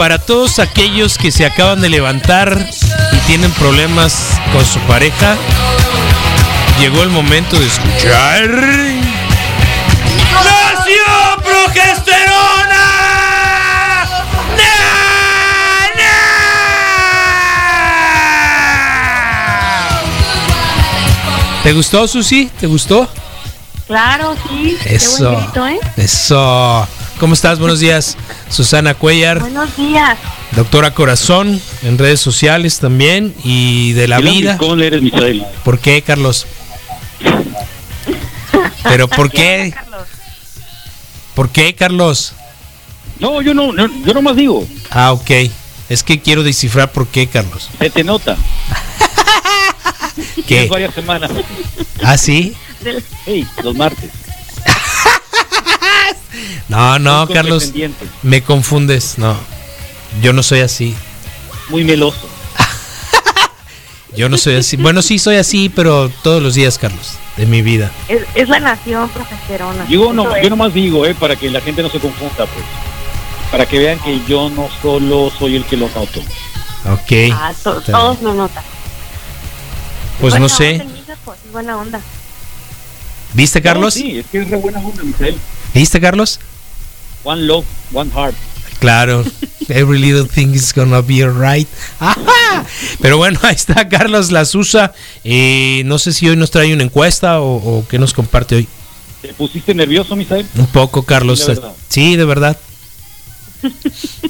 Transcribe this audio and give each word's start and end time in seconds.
Para 0.00 0.16
todos 0.16 0.58
aquellos 0.60 1.18
que 1.18 1.30
se 1.30 1.44
acaban 1.44 1.82
de 1.82 1.90
levantar 1.90 2.56
y 3.12 3.16
tienen 3.26 3.50
problemas 3.50 4.40
con 4.50 4.64
su 4.64 4.78
pareja, 4.80 5.36
llegó 6.78 7.02
el 7.02 7.10
momento 7.10 7.60
de 7.60 7.66
escuchar. 7.66 8.48
¡Nació 10.42 11.04
Progesterona! 11.44 12.86
¿Te 21.62 21.72
gustó, 21.74 22.08
Susi? 22.08 22.50
¿Te 22.58 22.66
gustó? 22.66 23.06
Claro, 23.86 24.34
sí. 24.48 24.78
Eso. 24.86 25.16
Qué 25.18 25.26
buen 25.26 25.44
grito, 25.44 25.68
¿eh? 25.68 25.78
Eso. 25.98 26.88
¿Cómo 27.20 27.34
estás? 27.34 27.58
Buenos 27.58 27.80
días. 27.80 28.16
Susana 28.48 28.94
Cuellar, 28.94 29.40
Buenos 29.40 29.76
días. 29.76 30.16
doctora 30.56 30.94
Corazón, 30.94 31.60
en 31.82 31.98
redes 31.98 32.18
sociales 32.18 32.78
también 32.78 33.34
y 33.44 33.92
de 33.92 34.08
la 34.08 34.20
vida. 34.20 34.56
¿Cómo 34.56 34.74
le 34.74 34.86
eres, 34.86 35.02
Misael? 35.02 35.44
¿Por 35.62 35.78
qué, 35.78 36.00
Carlos? 36.00 36.46
¿Pero 38.82 39.06
por 39.06 39.30
qué? 39.30 39.70
Carlos. 39.74 40.06
¿Por 41.34 41.50
qué, 41.50 41.74
Carlos? 41.74 42.32
No, 43.18 43.42
yo 43.42 43.52
no, 43.52 43.70
no, 43.74 43.86
yo 44.04 44.14
nomás 44.14 44.34
digo, 44.36 44.66
Ah, 44.90 45.12
ok. 45.12 45.30
Es 45.90 46.02
que 46.02 46.20
quiero 46.22 46.42
descifrar 46.42 46.90
por 46.90 47.06
qué, 47.06 47.26
Carlos. 47.26 47.68
se 47.78 47.90
te 47.90 48.02
nota. 48.02 48.36
¿Qué? 50.36 50.42
Tienes 50.42 50.70
varias 50.70 50.94
semanas. 50.94 51.30
¿Ah, 52.02 52.16
sí? 52.16 52.54
Hey, 53.26 53.46
los 53.62 53.74
martes. 53.76 54.10
No, 56.68 56.98
no, 56.98 57.26
Carlos. 57.28 57.72
Me 58.22 58.42
confundes. 58.42 59.18
No. 59.18 59.36
Yo 60.22 60.32
no 60.32 60.42
soy 60.42 60.60
así. 60.60 60.94
Muy 61.68 61.84
meloso. 61.84 62.28
Yo 64.16 64.28
no 64.28 64.36
soy 64.38 64.56
así. 64.56 64.76
Bueno, 64.76 65.02
sí 65.02 65.18
soy 65.18 65.36
así, 65.36 65.68
pero 65.68 66.10
todos 66.22 66.42
los 66.42 66.54
días, 66.54 66.78
Carlos, 66.78 67.12
de 67.36 67.46
mi 67.46 67.62
vida. 67.62 67.90
Es, 68.08 68.22
es 68.34 68.48
la 68.48 68.58
nación 68.58 69.08
progesterona. 69.10 69.86
Yo, 69.88 70.12
no, 70.12 70.40
yo 70.42 70.50
nomás 70.50 70.74
digo, 70.74 71.06
eh, 71.06 71.14
para 71.14 71.36
que 71.36 71.48
la 71.50 71.60
gente 71.60 71.82
no 71.82 71.90
se 71.90 72.00
confunda, 72.00 72.34
pues. 72.46 72.64
Para 73.52 73.66
que 73.66 73.78
vean 73.78 73.98
que 74.00 74.20
yo 74.26 74.48
no 74.50 74.68
solo 74.82 75.30
soy 75.38 75.56
el 75.56 75.64
que 75.64 75.76
lo 75.76 75.88
noto. 75.88 76.20
Ok. 76.86 77.32
Ah, 77.32 77.52
to- 77.62 77.78
Está 77.78 77.92
todos 77.92 78.20
lo 78.22 78.34
notan. 78.34 78.64
Pues 80.20 80.38
no 80.38 80.48
sé. 80.48 80.84
pues, 81.24 81.38
es 81.46 81.52
buena 81.52 81.76
onda. 81.76 82.00
¿Viste, 83.32 83.62
Carlos? 83.62 83.94
No, 83.96 84.02
sí, 84.02 84.18
es 84.18 84.26
que 84.26 84.38
es 84.42 84.50
re 84.50 84.56
buena 84.56 84.80
onda, 84.80 85.02
Misael. 85.04 85.38
¿Viste, 85.72 86.00
Carlos? 86.00 86.40
One 87.24 87.42
love, 87.46 87.64
one 87.92 88.10
heart. 88.10 88.34
Claro. 88.80 89.24
Every 89.68 89.98
little 89.98 90.26
thing 90.26 90.54
is 90.54 90.72
gonna 90.74 91.02
be 91.02 91.22
alright. 91.22 91.68
Ajá. 92.00 92.64
Pero 93.00 93.18
bueno, 93.18 93.38
ahí 93.42 93.54
está 93.54 93.88
Carlos 93.88 94.30
las 94.32 94.54
usa. 94.54 94.92
Eh, 95.22 95.82
no 95.84 95.98
sé 95.98 96.12
si 96.12 96.28
hoy 96.28 96.36
nos 96.36 96.50
trae 96.50 96.72
una 96.72 96.82
encuesta 96.82 97.40
o, 97.40 97.56
o 97.56 97.86
qué 97.88 97.98
nos 97.98 98.12
comparte 98.14 98.56
hoy. 98.56 98.68
¿Te 99.22 99.34
pusiste 99.34 99.74
nervioso, 99.74 100.16
Misael? 100.16 100.46
Un 100.56 100.66
poco, 100.68 101.02
Carlos. 101.04 101.46
Sí, 101.88 102.16
de 102.16 102.24
verdad. 102.24 102.56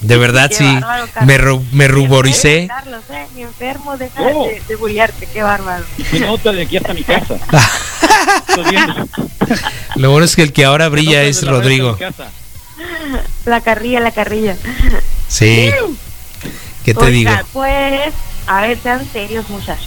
De 0.03 0.17
verdad, 0.17 0.49
Qué 0.51 0.57
sí. 0.57 0.65
bárbaro, 0.65 1.07
Carlos. 1.15 1.27
Me, 1.29 1.39
ru- 1.39 1.65
me 1.73 1.87
ruboricé. 1.89 2.67
Carlos, 2.67 3.05
eh, 3.11 3.27
mi 3.37 3.43
enfermo, 3.43 3.97
deja 3.97 4.21
No. 4.33 4.43
de, 4.47 4.61
de 4.67 4.75
bullearte, 4.75 5.29
qué 5.33 5.43
bárbaro. 5.45 5.85
Se 6.11 6.19
nota 6.19 6.51
de 6.51 6.63
aquí 6.63 6.77
hasta 6.79 6.93
mi 6.93 7.05
casa. 7.05 7.37
Lo 9.97 10.11
bueno 10.11 10.25
es 10.25 10.35
que 10.35 10.43
el 10.43 10.53
que 10.53 10.65
ahora 10.65 10.89
brilla 10.89 11.23
es 11.23 11.47
Rodrigo. 11.47 11.93
mi 11.93 11.99
casa. 11.99 12.29
La 13.47 13.61
carrilla, 13.61 14.01
la 14.01 14.11
carrilla. 14.13 14.57
Sí. 15.29 15.71
¿Qué 16.85 16.95
te 16.95 17.07
digo? 17.11 17.31
Pues, 17.53 18.13
a 18.47 18.63
ver, 18.63 18.79
sean 18.83 19.07
serios, 19.13 19.49
muchachos. 19.51 19.87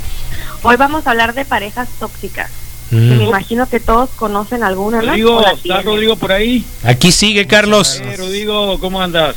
Hoy 0.61 0.75
vamos 0.77 1.05
a 1.07 1.11
hablar 1.11 1.33
de 1.33 1.45
parejas 1.45 1.89
tóxicas. 1.99 2.49
que 2.89 2.95
Mm. 2.97 3.17
me 3.17 3.23
imagino 3.23 3.67
que 3.67 3.79
todos 3.79 4.09
conocen 4.11 4.61
alguna, 4.63 5.01
¿no? 5.01 5.07
Rodrigo, 5.07 5.43
¿está. 5.47 5.81
Rodrigo 5.81 6.15
por 6.15 6.31
ahí? 6.31 6.63
Aquí 6.83 7.11
sigue 7.11 7.47
Carlos. 7.47 7.99
Rodrigo, 8.17 8.79
¿cómo 8.79 9.01
andas? 9.01 9.35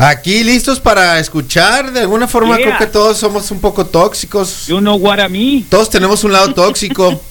Aquí 0.00 0.44
listos 0.44 0.78
para 0.78 1.18
escuchar. 1.18 1.92
De 1.92 2.00
alguna 2.00 2.28
forma 2.28 2.56
Yeah. 2.56 2.66
creo 2.66 2.78
que 2.78 2.86
todos 2.86 3.18
somos 3.18 3.50
un 3.50 3.60
poco 3.60 3.84
tóxicos. 3.84 4.66
You 4.68 4.78
know 4.78 4.96
what 4.96 5.18
I 5.18 5.28
mean. 5.28 5.64
Todos 5.68 5.90
tenemos 5.90 6.22
un 6.24 6.32
lado 6.32 6.54
tóxico. 6.54 7.20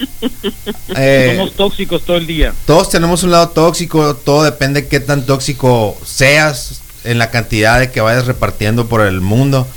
Eh, 1.00 1.34
Somos 1.38 1.54
tóxicos 1.54 2.02
todo 2.04 2.18
el 2.18 2.26
día. 2.26 2.54
todos 2.66 2.90
tenemos 2.90 3.22
un 3.24 3.32
lado 3.32 3.50
tóxico. 3.50 4.16
Todo 4.16 4.44
depende 4.44 4.82
de 4.82 4.88
qué 4.88 5.00
tan 5.00 5.26
tóxico 5.26 5.96
seas 6.06 6.82
en 7.04 7.20
la 7.20 7.30
cantidad 7.30 7.80
de 7.80 7.92
que 7.92 8.02
vayas 8.02 8.26
repartiendo 8.26 8.88
por 8.88 9.02
el 9.02 9.22
mundo. 9.22 9.68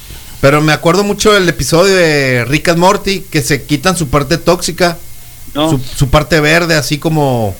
Pero 0.41 0.61
me 0.63 0.73
acuerdo 0.73 1.05
mucho 1.05 1.33
del 1.33 1.49
episodio 1.49 1.95
de 1.95 2.45
Rick 2.47 2.69
and 2.69 2.79
Morty 2.79 3.21
que 3.21 3.43
se 3.43 3.63
quitan 3.65 3.97
su 3.97 4.09
parte 4.09 4.39
tóxica, 4.39 4.97
No, 5.55 5.69
su, 5.71 5.79
su 5.79 6.09
parte 6.09 6.41
verde, 6.41 6.75
así 6.77 6.97
como, 6.99 7.55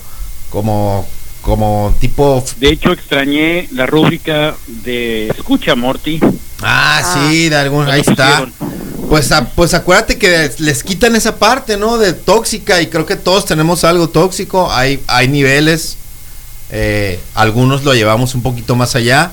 como, 0.49 1.07
como 1.41 1.93
tipo. 1.99 2.43
de 2.57 2.69
hecho 2.69 2.91
extrañé 2.91 3.67
la 3.71 3.85
rúbrica 3.85 4.55
de 4.67 5.27
Escucha, 5.29 5.75
Morty. 5.75 6.19
Ah, 6.61 7.01
sí, 7.29 7.49
de 7.49 7.55
algún, 7.55 7.87
ahí 7.89 8.01
está. 8.01 8.45
Pues, 9.09 9.31
a- 9.31 9.49
pues 9.49 9.73
acuérdate 9.73 10.17
que 10.17 10.51
les 10.59 10.83
quitan 10.83 11.15
esa 11.15 11.35
parte, 11.37 11.75
¿no? 11.75 11.97
De 11.97 12.13
tóxica 12.13 12.81
y 12.81 12.87
creo 12.87 13.05
que 13.05 13.15
todos 13.15 13.45
tenemos 13.45 13.83
algo 13.83 14.07
tóxico. 14.09 14.71
Hay, 14.71 15.01
hay 15.07 15.27
niveles, 15.27 15.97
eh, 16.69 17.19
algunos 17.33 17.83
lo 17.83 17.93
llevamos 17.93 18.35
un 18.35 18.41
poquito 18.43 18.75
más 18.75 18.95
allá, 18.95 19.31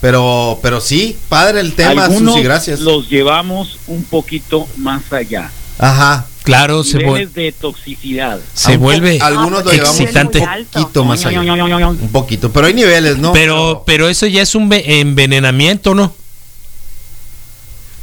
pero, 0.00 0.60
pero 0.62 0.80
sí, 0.80 1.16
padre 1.28 1.60
el 1.60 1.72
tema, 1.74 2.04
Algunos 2.04 2.34
Susi, 2.34 2.44
gracias. 2.44 2.80
los 2.80 3.08
llevamos 3.08 3.78
un 3.88 4.04
poquito 4.04 4.68
más 4.76 5.12
allá. 5.12 5.50
Ajá. 5.78 6.26
Claro, 6.48 6.82
se, 6.82 6.96
Niveles 6.96 7.34
de 7.34 7.52
toxicidad. 7.52 8.40
se 8.54 8.78
vuelve 8.78 9.18
Algunos 9.20 9.66
lo 9.66 9.70
excitante. 9.70 10.38
un 10.40 10.64
poquito 10.64 11.04
más 11.04 11.22
allá. 11.26 11.42
Pero 11.42 11.88
Un 11.90 12.08
poquito, 12.10 12.50
pero 12.50 12.66
hay 12.68 12.72
niveles, 12.72 13.18
¿no? 13.18 13.34
Pero, 13.34 13.82
pero 13.84 14.08
eso 14.08 14.26
ya 14.26 14.40
es 14.40 14.54
un 14.54 14.66
ve- 14.70 14.82
envenenamiento, 15.00 15.94
¿no? 15.94 16.14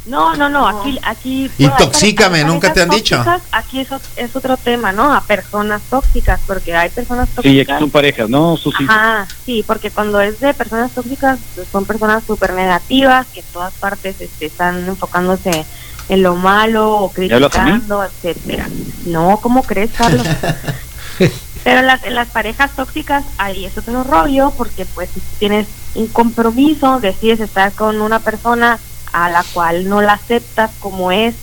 No, 0.06 0.36
no, 0.36 0.48
no, 0.48 0.68
aquí, 0.68 0.96
aquí... 1.02 1.50
Intoxícame, 1.58 2.44
¿nunca 2.44 2.72
te 2.72 2.80
han 2.82 2.88
dicho? 2.90 3.20
Aquí 3.50 3.80
es, 3.80 3.90
ot- 3.90 4.00
es 4.14 4.36
otro 4.36 4.56
tema, 4.56 4.92
¿no? 4.92 5.12
A 5.12 5.20
personas 5.22 5.82
tóxicas, 5.90 6.38
porque 6.46 6.72
hay 6.76 6.90
personas 6.90 7.28
Sí, 7.30 7.34
tóxicas. 7.34 7.74
aquí 7.74 7.80
son 7.82 7.90
parejas, 7.90 8.28
¿no, 8.30 8.56
Susi? 8.56 8.84
Ajá, 8.84 9.26
sí, 9.44 9.64
porque 9.66 9.90
cuando 9.90 10.20
es 10.20 10.38
de 10.38 10.54
personas 10.54 10.92
tóxicas, 10.92 11.40
pues, 11.56 11.66
son 11.72 11.84
personas 11.84 12.22
súper 12.24 12.52
negativas, 12.52 13.26
que 13.34 13.40
en 13.40 13.46
todas 13.52 13.74
partes 13.74 14.20
este, 14.20 14.46
están 14.46 14.86
enfocándose 14.86 15.66
en 16.08 16.22
lo 16.22 16.36
malo 16.36 16.92
o 16.92 17.10
criticando, 17.10 18.04
etcétera. 18.04 18.68
No, 19.06 19.38
¿cómo 19.42 19.62
crees, 19.62 19.90
Carlos? 19.92 20.26
Pero 21.64 21.82
las, 21.82 22.04
en 22.04 22.14
las 22.14 22.28
parejas 22.28 22.70
tóxicas, 22.76 23.24
ahí 23.38 23.64
es 23.64 23.76
otro 23.76 24.04
rollo, 24.04 24.52
porque 24.56 24.86
pues 24.86 25.10
si 25.12 25.20
tienes 25.38 25.66
un 25.94 26.06
compromiso, 26.06 27.00
decides 27.00 27.40
estar 27.40 27.72
con 27.72 28.00
una 28.00 28.20
persona 28.20 28.78
a 29.12 29.30
la 29.30 29.44
cual 29.52 29.88
no 29.88 30.00
la 30.00 30.12
aceptas 30.12 30.70
como 30.78 31.10
es, 31.10 31.34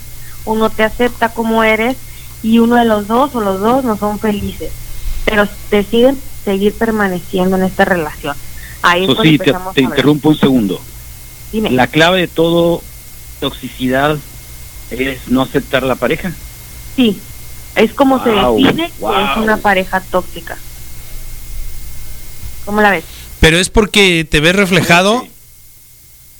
o 0.46 0.56
no 0.56 0.70
te 0.70 0.84
acepta 0.84 1.30
como 1.30 1.64
eres, 1.64 1.98
y 2.42 2.60
uno 2.60 2.76
de 2.76 2.86
los 2.86 3.08
dos 3.08 3.36
o 3.36 3.42
los 3.42 3.60
dos 3.60 3.84
no 3.84 3.98
son 3.98 4.20
felices, 4.20 4.72
pero 5.26 5.48
deciden 5.72 6.18
seguir 6.46 6.74
permaneciendo 6.74 7.58
en 7.58 7.64
esta 7.64 7.84
relación. 7.84 8.36
Ahí 8.82 9.06
Susi, 9.06 9.38
te, 9.38 9.54
te 9.74 9.82
interrumpo 9.82 10.30
un 10.30 10.38
segundo. 10.38 10.80
Dime. 11.52 11.72
La 11.72 11.88
clave 11.88 12.20
de 12.20 12.28
todo 12.28 12.82
toxicidad 13.40 14.18
es 15.02 15.28
no 15.28 15.42
aceptar 15.42 15.84
la 15.84 15.96
pareja. 15.96 16.32
Sí, 16.96 17.20
es 17.76 17.94
como 17.94 18.24
se 18.24 18.30
Wow, 18.32 18.56
define 18.58 18.92
que 18.92 19.06
es 19.32 19.38
una 19.38 19.58
pareja 19.58 20.00
tóxica. 20.02 20.58
¿Cómo 22.66 22.82
la 22.82 22.92
ves? 22.92 23.04
Pero 23.40 23.58
es 23.58 23.70
porque 23.70 24.26
te 24.30 24.40
ves 24.40 24.56
reflejado, 24.56 25.28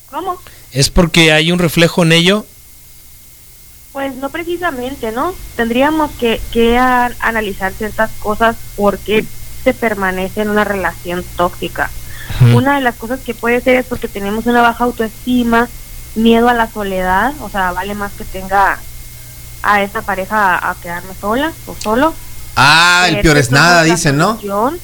¿Cómo? 0.10 0.40
es 0.72 0.90
porque 0.90 1.32
hay 1.34 1.52
un 1.52 1.60
reflejo 1.60 2.04
en 2.04 2.12
ello. 2.14 2.46
Pues 3.92 4.16
no 4.16 4.30
precisamente, 4.30 5.12
¿no? 5.12 5.36
Tendríamos 5.56 6.12
que, 6.12 6.42
que 6.52 6.78
a- 6.78 7.12
analizar 7.20 7.74
ciertas 7.74 8.10
cosas 8.20 8.56
porque 8.76 9.26
se 9.64 9.74
permanece 9.74 10.42
en 10.42 10.50
una 10.50 10.64
relación 10.64 11.24
tóxica. 11.36 11.90
Una 12.56 12.76
de 12.76 12.82
las 12.82 12.96
cosas 12.96 13.20
que 13.20 13.34
puede 13.34 13.62
ser 13.62 13.76
es 13.76 13.86
porque 13.86 14.08
tenemos 14.08 14.46
una 14.48 14.62
baja 14.62 14.84
autoestima, 14.86 15.70
miedo 16.16 16.50
a 16.50 16.54
la 16.54 16.70
soledad, 16.72 17.34
o 17.42 17.50
sea, 17.50 17.72
vale 17.72 17.96
más 17.96 18.12
que 18.14 18.24
tenga 18.26 18.80
a 19.64 19.82
esa 19.82 20.02
pareja 20.02 20.56
a, 20.58 20.72
a 20.72 20.76
quedarme 20.76 21.14
sola 21.20 21.52
o 21.68 21.76
solo. 21.80 22.14
Ah, 22.56 23.06
el 23.10 23.16
Eh, 23.18 23.22
peor 23.24 23.38
es 23.38 23.50
nada, 23.52 23.84
dicen, 23.84 24.18
¿no? 24.18 24.32
solución. 24.40 24.80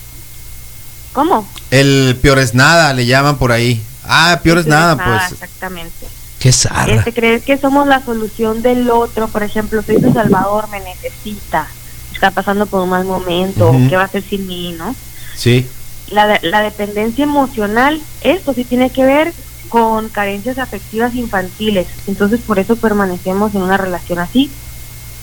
¿Cómo? 1.13 1.47
El 1.71 2.17
peor 2.21 2.39
es 2.39 2.53
nada, 2.53 2.93
le 2.93 3.05
llaman 3.05 3.37
por 3.37 3.51
ahí. 3.51 3.81
Ah, 4.03 4.39
peor 4.43 4.59
es 4.59 4.67
nada, 4.67 4.95
pues. 4.95 5.31
Exactamente. 5.33 6.07
Qué 6.39 6.51
zarra. 6.53 6.93
Este, 6.93 7.13
crees 7.13 7.43
que 7.43 7.57
somos 7.57 7.85
la 7.87 8.03
solución 8.03 8.61
del 8.61 8.89
otro, 8.89 9.27
por 9.27 9.43
ejemplo, 9.43 9.83
soy 9.83 10.01
tu 10.01 10.13
salvador, 10.13 10.69
me 10.69 10.79
necesita, 10.79 11.67
está 12.13 12.31
pasando 12.31 12.65
por 12.65 12.81
un 12.81 12.89
mal 12.91 13.03
momento, 13.05 13.69
Ujú. 13.71 13.89
¿qué 13.89 13.95
va 13.97 14.03
a 14.03 14.05
hacer 14.05 14.23
sin 14.23 14.47
mí, 14.47 14.73
no? 14.77 14.95
Sí. 15.35 15.67
La, 16.11 16.27
de- 16.27 16.39
la 16.43 16.61
dependencia 16.61 17.23
emocional, 17.23 18.01
esto 18.21 18.53
sí 18.53 18.63
tiene 18.63 18.89
que 18.89 19.03
ver 19.03 19.33
con 19.69 20.09
carencias 20.09 20.57
afectivas 20.57 21.15
infantiles. 21.15 21.87
Entonces 22.07 22.41
por 22.41 22.59
eso 22.59 22.75
permanecemos 22.75 23.55
en 23.55 23.61
una 23.61 23.77
relación 23.77 24.19
así, 24.19 24.49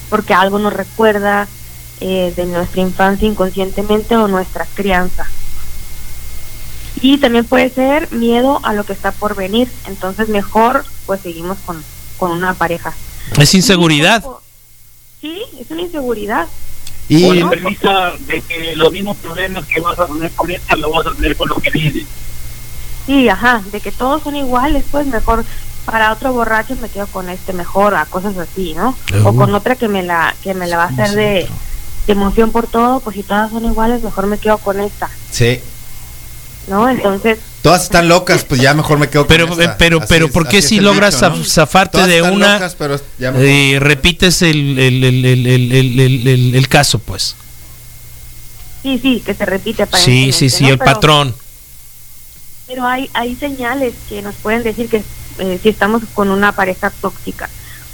porque 0.09 0.35
algo 0.35 0.59
nos 0.59 0.73
recuerda 0.73 1.49
eh, 2.01 2.33
de 2.37 2.47
nuestra 2.47 2.81
infancia 2.81 3.29
inconscientemente 3.29 4.17
o 4.17 4.29
nuestra 4.29 4.67
crianza. 4.75 5.27
Y 7.01 7.19
también 7.19 7.45
puede 7.45 7.69
ser 7.69 8.11
miedo 8.13 8.61
a 8.63 8.73
lo 8.73 8.85
que 8.85 8.93
está 8.93 9.13
por 9.13 9.35
venir. 9.35 9.69
Entonces 9.87 10.29
mejor 10.29 10.85
pues 11.05 11.21
seguimos 11.21 11.59
con, 11.67 11.83
con 12.17 12.31
una 12.31 12.55
pareja. 12.55 12.95
Es 13.39 13.55
inseguridad. 13.55 14.25
Sí, 15.21 15.43
es 15.59 15.71
una 15.71 15.83
inseguridad. 15.83 16.47
Y 17.09 17.43
premisa 17.45 18.13
de 18.27 18.41
que 18.43 18.75
los 18.75 18.93
mismos 18.93 19.17
problemas 19.19 19.65
que 19.67 19.81
vas 19.81 19.99
a 19.99 20.07
tener 20.07 20.31
con 20.33 20.51
esta 20.51 20.75
lo 20.77 20.91
vas 20.91 21.07
a 21.07 21.15
tener 21.15 21.37
con 21.37 21.49
lo 21.49 21.57
que 21.57 21.71
viene. 21.71 22.07
Sí, 23.07 23.29
ajá, 23.29 23.63
de 23.71 23.81
que 23.81 23.93
todos 23.93 24.23
son 24.23 24.37
iguales, 24.37 24.85
pues 24.91 25.07
mejor 25.07 25.45
para 25.85 26.13
otro 26.13 26.33
borracho 26.33 26.77
me 26.83 26.89
quedo 26.89 27.07
con 27.07 27.31
este 27.31 27.53
mejor, 27.53 27.95
a 27.95 28.05
cosas 28.07 28.37
así, 28.37 28.75
¿no? 28.75 28.97
O 29.25 29.35
con 29.35 29.55
otra 29.55 29.77
que 29.77 29.89
me 29.89 30.03
la 30.03 30.35
que 30.43 30.53
me 30.53 30.67
la 30.67 30.77
va 30.77 30.85
a 30.85 30.89
hacer 30.89 31.11
de, 31.11 31.49
de 32.07 32.13
emoción 32.13 32.51
por 32.51 32.67
todo, 32.67 33.01
pues 33.01 33.15
si 33.17 33.23
todas 33.23 33.53
son 33.53 33.65
iguales, 33.65 34.03
mejor 34.03 34.27
me 34.27 34.39
quedo 34.39 34.59
con 34.59 34.81
esta. 34.81 35.09
Sí. 35.31 35.61
¿No? 36.67 36.89
Entonces, 36.89 37.39
todas 37.63 37.85
están 37.85 38.09
locas, 38.09 38.45
pues 38.45 38.61
ya 38.61 38.75
mejor 38.75 38.99
me 38.99 39.09
quedo 39.09 39.29
pero, 39.29 39.47
con 39.47 39.61
esta. 39.61 39.79
Pero, 39.79 40.01
pero, 40.01 40.09
pero, 40.09 40.33
¿por 40.33 40.49
qué 40.49 40.61
si 40.61 40.81
logras 40.81 41.15
dicho, 41.15 41.31
¿no? 41.31 41.45
zafarte 41.45 42.05
de 42.09 42.23
una 42.23 42.55
locas, 42.55 42.75
pero 42.75 43.01
y 43.41 43.79
repites 43.79 44.43
el, 44.43 44.77
el, 44.77 45.05
el, 45.05 46.55
el, 46.57 46.69
caso, 46.69 46.99
pues? 46.99 47.37
Sí, 48.83 48.99
sí, 49.01 49.23
que 49.25 49.35
se 49.35 49.47
repite. 49.47 49.87
Sí, 49.95 50.33
sí, 50.33 50.51
sí, 50.51 50.65
¿no? 50.65 50.71
el 50.71 50.79
pero, 50.79 50.93
patrón. 50.93 51.35
Pero 52.67 52.85
hay, 52.87 53.11
hay 53.15 53.37
señales 53.37 53.95
que 54.09 54.23
nos 54.23 54.35
pueden 54.37 54.63
decir 54.63 54.89
que 54.89 55.05
eh, 55.39 55.61
si 55.63 55.69
estamos 55.69 56.03
con 56.15 56.31
una 56.31 56.53
pareja 56.53 56.91
tóxica. 56.91 57.49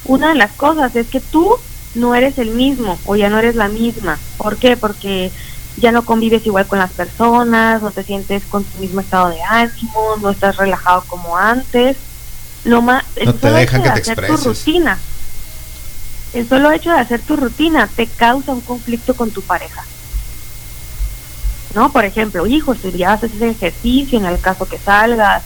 Una 0.05 0.31
de 0.31 0.35
las 0.37 0.53
cosas 0.53 0.95
es 0.97 1.09
que 1.09 1.21
tú 1.21 1.57
no 1.95 2.15
eres 2.15 2.39
el 2.39 2.51
mismo 2.51 2.99
o 3.05 3.17
ya 3.17 3.29
no 3.29 3.39
eres 3.39 3.55
la 3.55 3.69
misma. 3.69 4.19
¿Por 4.39 4.57
qué? 4.57 4.77
Porque 4.77 5.31
ya 5.77 5.93
no 5.93 6.05
convives 6.05 6.47
igual 6.47 6.67
con 6.67 6.79
las 6.79 6.93
personas, 6.93 7.83
no 7.83 7.91
te 7.91 8.05
sientes 8.05 8.45
con 8.45 8.65
tu 8.65 8.79
mismo 8.79 9.01
estado 9.01 9.31
de 9.31 9.43
ánimo, 9.43 10.17
no 10.21 10.31
estás 10.31 10.57
relajado 10.57 11.05
como 11.07 11.37
antes. 11.37 11.97
Lo 12.65 12.83
más, 12.83 13.05
el 13.17 13.27
no 13.27 13.35
te 13.35 13.41
solo 13.41 13.55
dejan 13.55 13.81
hecho 13.81 13.83
que 13.83 13.89
de 13.89 13.95
te 13.95 14.01
hacer 14.01 14.19
expreses. 14.19 14.43
tu 14.43 14.49
rutina, 14.49 14.99
el 16.33 16.49
solo 16.49 16.73
hecho 16.73 16.91
de 16.91 17.01
hacer 17.01 17.21
tu 17.21 17.37
rutina 17.37 17.89
te 17.89 18.07
causa 18.07 18.53
un 18.53 18.61
conflicto 18.61 19.15
con 19.15 19.31
tu 19.31 19.43
pareja. 19.43 19.85
¿No? 21.75 21.91
Por 21.91 22.05
ejemplo, 22.05 22.47
hijo, 22.47 22.75
si 22.75 22.93
ya 22.93 23.15
haces 23.15 23.33
ese 23.35 23.51
ejercicio 23.51 24.19
en 24.19 24.27
el 24.27 24.39
caso 24.39 24.67
que 24.67 24.79
salgas 24.79 25.43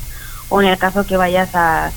o 0.48 0.60
en 0.60 0.68
el 0.68 0.78
caso 0.78 1.06
que 1.06 1.16
vayas 1.16 1.54
a, 1.54 1.92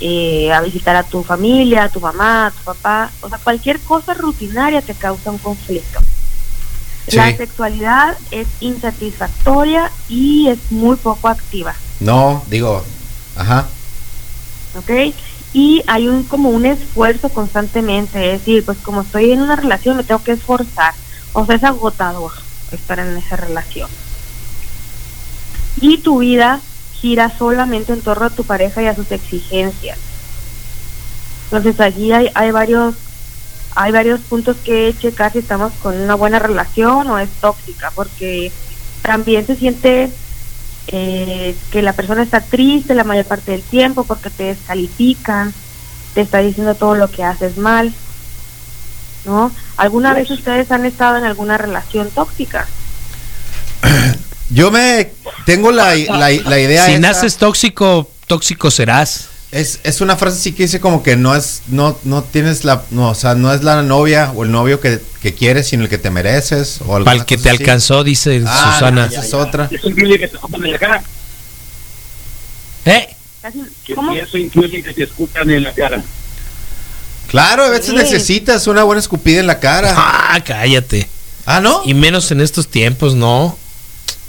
eh, 0.00 0.52
a 0.52 0.60
visitar 0.60 0.94
a 0.96 1.02
tu 1.02 1.24
familia, 1.24 1.84
a 1.84 1.88
tu 1.88 2.00
mamá, 2.00 2.46
a 2.46 2.50
tu 2.50 2.62
papá, 2.62 3.10
o 3.20 3.28
sea, 3.28 3.38
cualquier 3.38 3.80
cosa 3.80 4.14
rutinaria 4.14 4.82
te 4.82 4.94
causa 4.94 5.30
un 5.30 5.38
conflicto. 5.38 6.00
Sí. 7.08 7.16
La 7.16 7.36
sexualidad 7.36 8.16
es 8.30 8.46
insatisfactoria 8.60 9.90
y 10.08 10.48
es 10.48 10.58
muy 10.70 10.96
poco 10.96 11.28
activa, 11.28 11.74
No, 12.00 12.42
digo, 12.48 12.82
ajá. 13.36 13.66
¿ok? 14.78 15.14
Y 15.52 15.82
hay 15.86 16.08
un 16.08 16.24
como 16.24 16.48
un 16.48 16.64
esfuerzo 16.66 17.28
constantemente, 17.28 18.32
es 18.32 18.40
decir, 18.40 18.64
pues 18.64 18.78
como 18.78 19.02
estoy 19.02 19.32
en 19.32 19.42
una 19.42 19.56
relación 19.56 19.96
me 19.96 20.04
tengo 20.04 20.22
que 20.22 20.32
esforzar, 20.32 20.94
o 21.32 21.44
sea, 21.44 21.56
es 21.56 21.64
agotador 21.64 22.32
estar 22.74 22.98
en 22.98 23.16
esa 23.16 23.36
relación. 23.36 23.88
Y 25.80 25.98
tu 25.98 26.18
vida 26.18 26.60
gira 27.00 27.36
solamente 27.36 27.92
en 27.92 28.00
torno 28.00 28.26
a 28.26 28.30
tu 28.30 28.44
pareja 28.44 28.82
y 28.82 28.86
a 28.86 28.94
sus 28.94 29.10
exigencias. 29.12 29.98
Entonces 31.44 31.78
allí 31.80 32.12
hay, 32.12 32.30
hay 32.34 32.50
varios 32.50 32.94
hay 33.76 33.90
varios 33.90 34.20
puntos 34.20 34.56
que 34.64 34.94
checar 35.00 35.32
si 35.32 35.38
estamos 35.38 35.72
con 35.82 36.00
una 36.00 36.14
buena 36.14 36.38
relación 36.38 37.10
o 37.10 37.18
es 37.18 37.28
tóxica, 37.40 37.90
porque 37.94 38.52
también 39.02 39.46
se 39.46 39.56
siente 39.56 40.10
eh, 40.86 41.56
que 41.72 41.82
la 41.82 41.92
persona 41.92 42.22
está 42.22 42.40
triste 42.40 42.94
la 42.94 43.04
mayor 43.04 43.24
parte 43.24 43.52
del 43.52 43.62
tiempo 43.62 44.04
porque 44.04 44.30
te 44.30 44.44
descalifican, 44.44 45.52
te 46.14 46.20
está 46.20 46.38
diciendo 46.38 46.74
todo 46.74 46.94
lo 46.94 47.10
que 47.10 47.24
haces 47.24 47.56
mal, 47.56 47.92
¿no? 49.24 49.50
¿Alguna 49.76 50.14
vez 50.14 50.30
ustedes 50.30 50.70
han 50.70 50.84
estado 50.84 51.16
en 51.18 51.24
alguna 51.24 51.58
relación 51.58 52.10
tóxica? 52.10 52.66
Yo 54.50 54.70
me 54.70 55.10
tengo 55.46 55.72
la, 55.72 55.94
la, 55.94 56.30
la 56.30 56.58
idea. 56.60 56.84
Si 56.86 56.92
esa- 56.92 57.00
naces 57.00 57.36
tóxico, 57.36 58.08
tóxico 58.26 58.70
serás. 58.70 59.28
Es, 59.50 59.78
es 59.84 60.00
una 60.00 60.16
frase 60.16 60.38
así 60.38 60.52
que 60.52 60.64
dice 60.64 60.80
como 60.80 61.02
que 61.04 61.14
no 61.16 61.36
es, 61.36 61.62
no, 61.68 61.96
no 62.02 62.24
tienes 62.24 62.64
la, 62.64 62.82
no, 62.90 63.10
o 63.10 63.14
sea, 63.14 63.36
no 63.36 63.52
es 63.54 63.62
la 63.62 63.82
novia 63.82 64.32
o 64.34 64.42
el 64.42 64.50
novio 64.50 64.80
que, 64.80 65.00
que 65.22 65.32
quieres, 65.32 65.68
sino 65.68 65.84
el 65.84 65.88
que 65.88 65.98
te 65.98 66.10
mereces. 66.10 66.80
O 66.86 67.02
Para 67.04 67.12
el 67.18 67.24
que 67.24 67.36
te 67.36 67.50
así. 67.50 67.58
alcanzó, 67.60 68.02
dice 68.02 68.42
Ah, 68.46 68.72
Susana. 68.74 69.06
Esa 69.06 69.20
es 69.24 69.32
otra. 69.32 69.68
Eso 69.70 69.88
incluye 69.88 70.18
que 70.18 70.26
te 70.26 70.34
escupan 70.34 70.64
en 70.64 70.72
la 70.72 70.78
cara. 70.78 71.02
¿Eh? 72.84 73.08
Que 73.84 73.94
¿Cómo? 73.94 74.12
eso 74.14 74.38
incluye 74.38 74.82
que 74.82 74.92
te 74.92 75.04
escupan 75.04 75.48
en 75.50 75.62
la 75.62 75.72
cara. 75.72 76.02
Claro, 77.34 77.64
a 77.64 77.68
veces 77.70 77.86
Sí. 77.86 77.96
necesitas 77.96 78.68
una 78.68 78.84
buena 78.84 79.00
escupida 79.00 79.40
en 79.40 79.48
la 79.48 79.58
cara. 79.58 79.92
Ah, 79.96 80.40
cállate. 80.44 81.08
Ah, 81.46 81.58
¿no? 81.58 81.82
Y 81.84 81.92
menos 81.92 82.30
en 82.30 82.40
estos 82.40 82.68
tiempos, 82.68 83.16
no. 83.16 83.58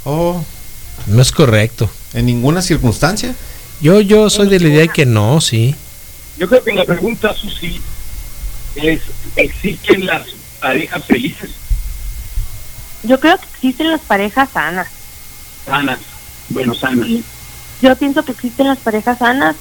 Oh, 0.05 0.43
No 1.05 1.21
es 1.21 1.31
correcto. 1.31 1.87
en 2.13 2.25
ninguna 2.25 2.63
circunstancia. 2.63 3.35
Yo, 3.79 4.01
yo 4.01 4.27
soy 4.31 4.49
de 4.49 4.59
la 4.59 4.67
idea 4.69 4.79
de 4.81 4.89
que 4.89 5.05
no, 5.05 5.39
sí. 5.39 5.75
Yo 6.39 6.49
creo 6.49 6.63
que 6.63 6.73
la 6.73 6.83
pregunta, 6.85 7.35
Susi, 7.35 7.79
es, 8.75 9.01
¿existen 9.35 10.07
las 10.07 10.23
parejas 10.59 11.05
felices? 11.05 11.51
Yo 13.03 13.19
creo 13.19 13.37
que 13.37 13.45
existen 13.53 13.91
las 13.91 14.01
parejas 14.01 14.49
sanas. 14.51 14.87
Sanas. 15.63 15.99
Bueno, 16.49 16.73
sanas. 16.73 17.07
Yo 17.83 17.95
pienso 17.97 18.25
que 18.25 18.31
existen 18.31 18.67
las 18.67 18.79
parejas 18.79 19.19
sanas 19.19 19.55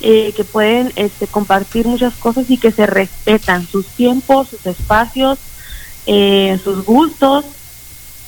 eh, 0.00 0.32
que 0.36 0.44
pueden 0.44 0.92
este, 0.96 1.26
compartir 1.26 1.86
muchas 1.86 2.14
cosas 2.16 2.44
y 2.48 2.58
que 2.58 2.72
se 2.72 2.86
respetan 2.86 3.66
sus 3.68 3.86
tiempos, 3.94 4.48
sus 4.50 4.64
espacios, 4.66 5.38
eh, 6.06 6.58
sus 6.62 6.84
gustos 6.84 7.44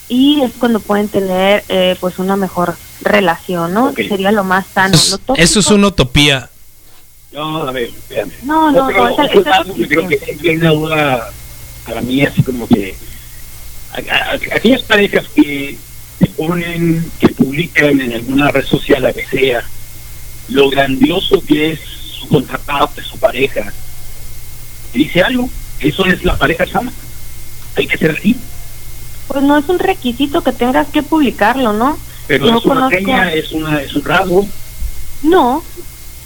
y 0.08 0.40
es 0.42 0.52
cuando 0.58 0.80
pueden 0.80 1.08
tener 1.08 1.64
eh, 1.68 1.96
pues 2.00 2.18
una 2.18 2.36
mejor 2.36 2.76
relación, 3.02 3.74
¿no? 3.74 3.92
Que 3.94 4.08
sería 4.08 4.32
lo 4.32 4.42
más 4.44 4.66
sano. 4.74 4.94
Eso, 4.94 5.10
Lo 5.10 5.16
es- 5.16 5.26
tóxico- 5.26 5.42
eso 5.44 5.60
es 5.60 5.70
una 5.70 5.86
utopía. 5.88 6.50
No, 7.32 7.62
a 7.64 7.72
ver, 7.72 7.88
espérame. 7.90 8.32
No, 8.42 8.70
no, 8.72 8.86
pero 8.86 9.04
no, 9.04 9.08
esa- 9.10 9.28
que 9.74 9.86
creo 9.86 10.08
que 10.08 10.18
hay 10.48 10.56
una 10.56 10.70
duda 10.70 11.30
para 11.86 12.00
mí, 12.00 12.22
así 12.22 12.42
como 12.42 12.66
que 12.66 12.96
a- 13.92 14.14
a- 14.32 14.32
aquellas 14.56 14.82
parejas 14.82 15.26
que 15.34 15.76
se 16.18 16.26
ponen, 16.26 17.10
que 17.20 17.28
publican 17.28 18.00
en 18.00 18.12
alguna 18.14 18.50
red 18.50 18.64
social, 18.64 19.02
la 19.02 19.12
que 19.12 19.26
sea, 19.26 19.62
lo 20.48 20.70
grandioso 20.70 21.42
que 21.46 21.72
es 21.72 21.80
su 22.18 22.28
contraparte, 22.28 23.02
su 23.02 23.18
pareja, 23.18 23.72
y 24.92 24.98
dice 25.04 25.22
algo, 25.22 25.48
eso 25.80 26.04
es 26.06 26.24
la 26.24 26.36
pareja 26.36 26.66
sana. 26.66 26.92
Hay 27.76 27.86
que 27.86 27.96
ser 27.98 28.12
así, 28.18 28.36
Pues 29.28 29.42
no 29.44 29.56
es 29.58 29.68
un 29.68 29.78
requisito 29.78 30.42
que 30.42 30.52
tengas 30.52 30.88
que 30.88 31.02
publicarlo, 31.02 31.72
¿no? 31.72 31.98
pero 32.26 32.46
Yo 32.46 32.58
es 32.58 32.64
una 32.64 32.74
conozco- 32.74 32.90
seña, 32.98 33.32
es, 33.32 33.52
una, 33.52 33.80
es 33.82 33.94
un 33.94 34.04
rasgo 34.04 34.46
No, 35.22 35.62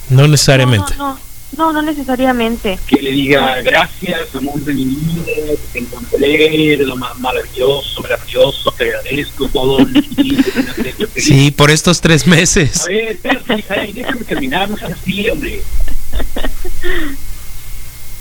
No 0.09 0.27
necesariamente. 0.27 0.95
no, 0.97 1.09
no, 1.13 1.19
no, 1.57 1.71
no 1.73 1.81
necesariamente. 1.81 2.77
que 2.87 3.01
le 3.01 3.11
diga 3.11 3.61
gracias, 3.61 4.35
amor 4.35 4.59
de 4.61 4.73
mi 4.73 4.85
vida, 4.85 5.53
te 5.71 5.79
encontré, 5.79 6.77
lo 6.77 6.95
más 6.95 7.17
maravilloso, 7.19 8.01
gracioso, 8.01 8.71
te 8.77 8.85
agradezco 8.89 9.47
todo. 9.49 9.79
lo 9.79 9.85
que 9.91 9.99
hiciste, 9.99 10.61
me 10.63 10.69
has 10.71 10.77
hecho 10.79 11.07
feliz". 11.07 11.25
Sí, 11.25 11.51
por 11.51 11.71
estos 11.71 12.01
tres 12.01 12.25
meses. 12.27 12.81
A 12.83 12.87
ver, 12.87 13.07
espérate, 13.09 13.91
déjame 13.93 14.23
terminar, 14.23 14.69
no 14.69 14.77
así, 14.85 15.29
hombre. 15.29 15.61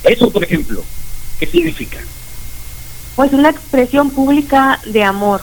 Eso, 0.05 0.31
por 0.31 0.43
ejemplo, 0.45 0.83
¿qué 1.39 1.47
significa? 1.47 1.99
Pues 3.17 3.33
una 3.33 3.51
expresión 3.51 4.11
pública 4.11 4.81
de 4.87 5.05
amor. 5.05 5.43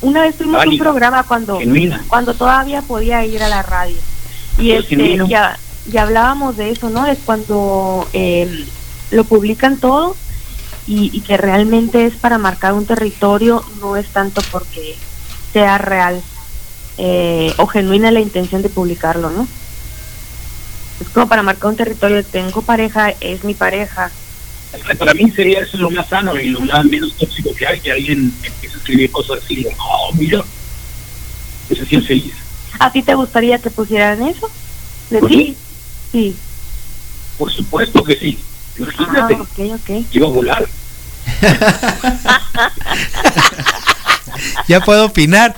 Una 0.00 0.22
vez 0.22 0.36
tuvimos 0.36 0.64
un 0.66 0.78
programa 0.78 1.24
cuando 1.24 1.58
Genuina. 1.58 2.02
cuando 2.08 2.34
todavía 2.34 2.82
podía 2.82 3.24
ir 3.24 3.42
a 3.42 3.48
la 3.48 3.62
radio 3.62 3.96
y 4.58 4.68
Pero 4.68 4.80
este 4.80 4.96
genuino. 4.96 5.28
ya 5.28 5.58
ya 5.86 6.02
hablábamos 6.02 6.56
de 6.56 6.70
eso, 6.70 6.90
¿no? 6.90 7.06
Es 7.06 7.18
cuando 7.24 8.08
eh, 8.12 8.66
lo 9.10 9.24
publican 9.24 9.78
todo 9.80 10.16
y, 10.86 11.10
y 11.16 11.20
que 11.22 11.36
realmente 11.36 12.06
es 12.06 12.14
para 12.16 12.38
marcar 12.38 12.72
un 12.74 12.86
territorio, 12.86 13.64
no 13.80 13.96
es 13.96 14.08
tanto 14.10 14.42
porque 14.50 14.96
sea 15.52 15.78
real 15.78 16.22
eh, 16.98 17.52
o 17.58 17.66
genuina 17.66 18.10
la 18.10 18.20
intención 18.20 18.62
de 18.62 18.68
publicarlo, 18.68 19.30
¿no? 19.30 19.48
Es 21.00 21.08
como 21.08 21.28
para 21.28 21.42
marcar 21.42 21.70
un 21.70 21.76
territorio, 21.76 22.24
tengo 22.24 22.62
pareja, 22.62 23.10
es 23.20 23.44
mi 23.44 23.54
pareja, 23.54 24.10
Para 24.98 25.14
mí 25.14 25.30
sería 25.30 25.60
eso 25.60 25.76
lo 25.78 25.90
más 25.90 26.08
sano 26.08 26.38
y 26.38 26.50
lo 26.50 26.60
más 26.60 26.84
menos 26.84 27.16
tóxico 27.16 27.54
que 27.54 27.66
hay, 27.66 27.80
que 27.80 27.92
alguien 27.92 28.32
empiece 28.42 28.76
a 28.76 28.78
escribir 28.78 29.10
cosas 29.10 29.42
así, 29.42 29.66
oh, 29.78 30.12
mira, 30.14 30.42
sí 31.68 31.96
es 31.96 32.06
feliz. 32.06 32.34
¿A 32.78 32.90
ti 32.92 33.02
te 33.02 33.14
gustaría 33.14 33.58
que 33.58 33.70
pusieran 33.70 34.22
eso? 34.22 34.48
¿De 35.10 35.18
Pues 35.18 35.32
ti? 35.32 35.56
Sí. 36.12 36.36
Por 37.38 37.50
supuesto 37.50 38.04
que 38.04 38.16
sí. 38.16 38.38
Ah, 38.80 39.28
Imagínate, 39.30 39.72
ok. 39.72 40.06
iba 40.12 40.26
a 40.26 40.30
volar. 40.30 40.68
Ya 44.68 44.80
puedo 44.80 45.06
opinar. 45.06 45.54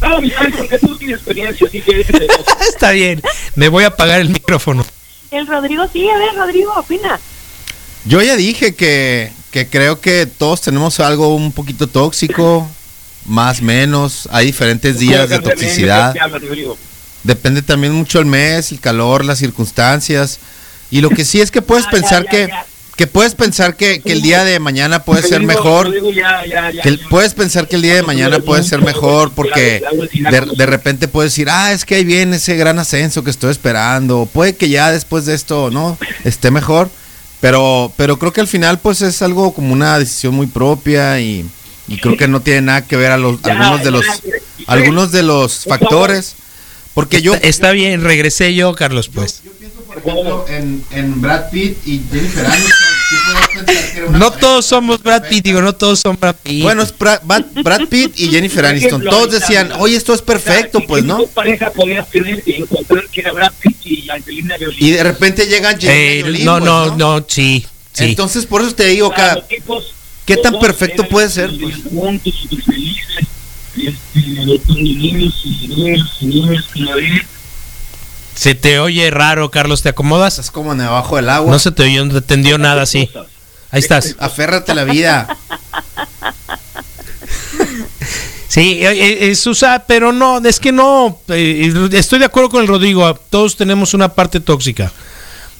Porque 0.00 0.78
tú 0.78 0.96
tienes 0.96 1.16
experiencia, 1.16 1.66
así 1.66 1.80
que. 1.80 2.00
Está 2.68 2.92
bien. 2.92 3.22
Me 3.54 3.68
voy 3.68 3.84
a 3.84 3.88
apagar 3.88 4.20
el 4.20 4.30
micrófono. 4.30 4.84
El 5.30 5.46
Rodrigo, 5.46 5.86
sí, 5.92 6.08
a 6.08 6.18
ver, 6.18 6.34
Rodrigo, 6.34 6.72
opina. 6.76 7.20
Yo 8.04 8.20
ya 8.22 8.36
dije 8.36 8.74
que, 8.74 9.30
que 9.50 9.68
creo 9.68 10.00
que 10.00 10.26
todos 10.26 10.62
tenemos 10.62 11.00
algo 11.00 11.34
un 11.34 11.52
poquito 11.52 11.86
tóxico, 11.86 12.68
más 13.26 13.60
menos. 13.62 14.28
Hay 14.32 14.46
diferentes 14.46 14.98
días 14.98 15.28
de 15.28 15.38
toxicidad. 15.38 16.14
¿Qué 16.14 16.20
hablas, 16.20 16.42
Rodrigo? 16.42 16.78
Depende 17.22 17.62
también 17.62 17.92
mucho 17.92 18.18
el 18.18 18.26
mes, 18.26 18.72
el 18.72 18.80
calor, 18.80 19.24
las 19.24 19.38
circunstancias. 19.38 20.38
Y 20.90 21.00
lo 21.00 21.10
que 21.10 21.24
sí 21.24 21.40
es 21.40 21.50
que 21.50 21.62
puedes 21.62 21.86
Ah, 21.86 21.90
pensar 21.90 22.24
ya, 22.24 22.30
que, 22.30 22.46
ya. 22.48 22.66
que 22.96 23.06
puedes 23.06 23.34
pensar 23.34 23.76
que, 23.76 24.00
que 24.00 24.12
el 24.12 24.22
día 24.22 24.42
de 24.44 24.58
mañana 24.58 25.04
puede 25.04 25.22
ser 25.22 25.42
mejor. 25.42 25.92
Que 26.82 26.98
puedes 27.10 27.34
pensar 27.34 27.68
que 27.68 27.76
el 27.76 27.82
día 27.82 27.94
de 27.94 28.02
mañana 28.02 28.40
puede 28.40 28.62
ser 28.62 28.80
mejor 28.82 29.32
porque 29.32 29.82
de, 30.12 30.40
de 30.56 30.66
repente 30.66 31.08
puedes 31.08 31.32
decir, 31.32 31.48
ah, 31.50 31.72
es 31.72 31.84
que 31.84 31.96
ahí 31.96 32.04
viene 32.04 32.36
ese 32.36 32.56
gran 32.56 32.78
ascenso 32.78 33.22
que 33.22 33.30
estoy 33.30 33.50
esperando. 33.52 34.26
Puede 34.32 34.56
que 34.56 34.68
ya 34.68 34.90
después 34.90 35.26
de 35.26 35.34
esto, 35.34 35.70
¿no? 35.70 35.98
Esté 36.24 36.50
mejor. 36.50 36.90
Pero, 37.40 37.90
pero 37.96 38.18
creo 38.18 38.32
que 38.34 38.40
al 38.42 38.48
final 38.48 38.78
pues 38.80 39.00
es 39.00 39.22
algo 39.22 39.54
como 39.54 39.72
una 39.72 39.98
decisión 39.98 40.34
muy 40.34 40.46
propia 40.46 41.20
y, 41.20 41.48
y 41.88 41.96
creo 41.98 42.16
que 42.16 42.28
no 42.28 42.40
tiene 42.42 42.60
nada 42.62 42.82
que 42.86 42.96
ver 42.96 43.12
a 43.12 43.16
los, 43.16 43.42
algunos 43.44 43.82
de 43.82 43.90
los, 43.90 44.04
algunos 44.66 45.10
de 45.12 45.22
los 45.22 45.64
factores. 45.64 46.34
Porque 46.94 47.22
yo, 47.22 47.34
Está 47.36 47.70
bien, 47.72 48.02
regresé 48.02 48.54
yo, 48.54 48.74
Carlos, 48.74 49.08
pues. 49.08 49.42
yo 49.44 49.52
pienso, 49.52 49.80
por 49.82 49.98
ejemplo, 49.98 50.44
en, 50.48 50.84
en 50.90 51.20
Brad 51.20 51.50
Pitt 51.50 51.78
y 51.86 52.00
Jennifer 52.10 52.46
Aniston. 52.46 52.70
¿tú 53.10 53.16
puedes 53.32 53.48
pensar 53.64 53.92
que 53.92 53.98
era 53.98 54.06
una 54.08 54.18
No 54.18 54.30
todos 54.32 54.66
somos 54.66 55.02
Brad 55.02 55.28
Pitt, 55.28 55.44
digo, 55.44 55.62
no 55.62 55.72
todos 55.74 56.00
son 56.00 56.18
Brad 56.20 56.34
Pitt. 56.42 56.62
Bueno, 56.62 56.82
es 56.82 56.96
Brad, 56.96 57.20
Brad- 57.24 57.88
Pitt 57.88 58.18
y 58.18 58.28
Jennifer 58.28 58.66
Aniston. 58.66 59.02
Todos 59.04 59.30
decían, 59.32 59.72
oye, 59.78 59.96
esto 59.96 60.12
es 60.14 60.20
perfecto, 60.22 60.80
pues, 60.86 61.02
¿qué 61.02 61.08
¿no? 61.08 61.26
pareja 61.26 61.70
podías 61.70 62.08
tener 62.10 62.42
y 62.44 62.54
encontrar 62.62 63.04
que 63.08 63.20
era 63.20 63.32
Brad 63.32 63.52
Pitt 63.60 63.76
y 63.86 64.10
Angelina 64.10 64.56
Jolie? 64.58 64.76
Y 64.78 64.90
de 64.90 65.02
repente 65.04 65.46
llegan 65.46 65.76
Eh, 65.82 66.20
Jolie, 66.24 66.44
no, 66.44 66.54
pues, 66.58 66.64
no, 66.64 66.96
no, 66.96 67.24
sí, 67.28 67.64
sí. 67.92 68.04
Entonces, 68.04 68.46
por 68.46 68.62
eso 68.62 68.74
te 68.74 68.86
digo, 68.86 69.08
O 69.08 69.14
sea, 69.14 69.28
ca- 69.28 69.34
los 69.36 69.48
tipos, 69.48 69.94
¿qué 70.26 70.36
tan 70.36 70.58
perfecto 70.58 71.04
puede 71.08 71.30
ser, 71.30 71.50
pues? 71.60 71.74
Se 78.34 78.54
te 78.54 78.78
oye 78.78 79.10
raro, 79.10 79.50
Carlos, 79.50 79.82
¿te 79.82 79.90
acomodas? 79.90 80.34
estás 80.34 80.50
como 80.50 80.72
en 80.72 80.80
abajo 80.80 81.16
del 81.16 81.28
agua. 81.28 81.50
No 81.50 81.58
se 81.58 81.72
te 81.72 81.82
oyó, 81.82 82.04
no 82.04 82.12
te 82.12 82.18
entendió 82.18 82.58
nada 82.58 82.82
así. 82.82 83.10
Ahí 83.70 83.80
estás. 83.80 84.16
Aférrate 84.18 84.72
a 84.72 84.74
la 84.74 84.84
vida. 84.84 85.36
Sí, 88.50 88.84
eh, 88.84 89.30
eh, 89.30 89.34
Susa, 89.36 89.84
pero 89.86 90.10
no, 90.10 90.38
es 90.38 90.58
que 90.58 90.72
no, 90.72 91.20
eh, 91.28 91.72
estoy 91.92 92.18
de 92.18 92.24
acuerdo 92.24 92.48
con 92.48 92.62
el 92.62 92.66
Rodrigo, 92.66 93.14
todos 93.14 93.54
tenemos 93.54 93.94
una 93.94 94.08
parte 94.08 94.40
tóxica, 94.40 94.90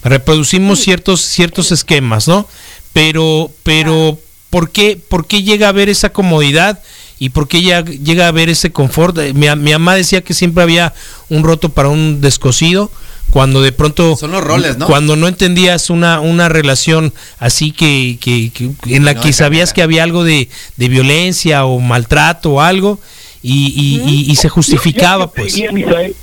reproducimos 0.03 0.81
ciertos, 0.81 1.21
ciertos 1.21 1.71
esquemas, 1.71 2.27
¿no? 2.27 2.49
Pero, 2.93 3.53
pero, 3.63 4.19
¿por 4.51 4.73
qué, 4.73 5.01
¿por 5.09 5.29
qué 5.29 5.45
llega 5.45 5.67
a 5.67 5.71
haber 5.71 5.89
esa 5.89 6.09
comodidad 6.09 6.81
y 7.21 7.29
por 7.29 7.47
qué 7.47 7.63
ya 7.63 7.85
llega 7.85 8.25
a 8.25 8.29
haber 8.29 8.49
ese 8.49 8.73
confort? 8.73 9.17
Eh, 9.19 9.33
Mi, 9.35 9.47
mi 9.57 9.71
mamá 9.73 9.95
decía 9.95 10.23
que 10.23 10.35
siempre 10.35 10.63
había 10.65 10.93
un 11.29 11.45
roto 11.45 11.69
para 11.69 11.89
un 11.89 12.21
descosido, 12.21 12.91
cuando 13.31 13.63
de 13.63 13.71
pronto 13.71 14.17
Son 14.17 14.33
los 14.33 14.43
roles, 14.43 14.77
¿no? 14.79 14.87
cuando 14.87 15.15
no 15.15 15.29
entendías 15.29 15.89
una, 15.91 16.19
una 16.19 16.49
relación 16.49 17.13
así 17.39 17.71
que, 17.71 18.19
que- 18.21 18.51
que- 18.51 18.73
en 18.97 19.05
la 19.05 19.15
No, 19.15 19.21
que 19.21 19.33
sabías 19.33 19.73
que 19.73 19.83
había 19.83 20.03
algo 20.03 20.25
de, 20.25 20.49
de 20.77 20.89
violencia 20.89 21.65
o 21.67 21.79
maltrato 21.79 22.53
o 22.55 22.61
algo 22.61 22.99
y, 23.43 23.69
y- 23.77 24.03
y- 24.11 24.33
y 24.33 24.37
se 24.37 24.49
justificaba 24.49 25.27
Yo- 25.27 25.31
yo 25.31 25.33
pues 25.35 25.73
Misael, 25.73 26.17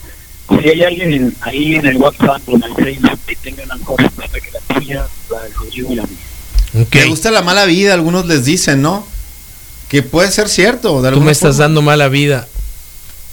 si 0.49 0.69
hay 0.69 0.83
alguien 0.83 1.13
en- 1.13 1.35
ahí 1.41 1.75
en 1.75 1.85
el 1.85 1.95
WhatsApp 1.97 2.41
o 2.47 2.55
en 2.57 2.63
el 2.63 2.73
Facebook 2.75 3.19
que 3.25 3.35
tenga 3.37 3.63
una 3.63 3.77
cosa 3.85 4.09
para 4.09 4.27
que 4.27 4.51
la 4.51 4.75
tuya, 4.75 5.07
la 5.29 5.37
Rodrigo 5.55 5.93
y 5.93 5.95
la 5.95 6.03
mía. 6.03 6.87
Me 6.91 7.05
gusta 7.05 7.31
la 7.31 7.41
mala 7.41 7.63
vida, 7.65 7.93
algunos 7.93 8.25
les 8.25 8.43
dicen, 8.43 8.81
¿no? 8.81 9.07
Que 9.89 10.03
puede 10.03 10.31
ser 10.31 10.49
cierto. 10.49 11.01
De 11.01 11.11
tú 11.11 11.21
me 11.21 11.31
estás 11.31 11.55
forma. 11.55 11.63
dando 11.63 11.81
mala 11.81 12.07
vida 12.09 12.47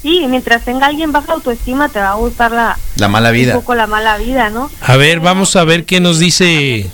Sí, 0.02 0.26
mientras 0.28 0.62
tenga 0.64 0.86
alguien 0.86 1.12
baja 1.12 1.32
autoestima, 1.32 1.88
te 1.88 1.98
va 1.98 2.10
a 2.10 2.14
gustar 2.14 2.52
la, 2.52 2.78
La 2.96 3.08
mala 3.08 3.30
un 3.30 3.34
vida. 3.36 3.54
poco 3.54 3.74
la 3.74 3.86
mala 3.86 4.18
vida, 4.18 4.50
¿no? 4.50 4.70
a 4.82 4.96
ver 4.96 5.20
vamos 5.20 5.56
a 5.56 5.64
ver 5.64 5.84
qué 5.86 5.98
nos 5.98 6.18
dice 6.18 6.90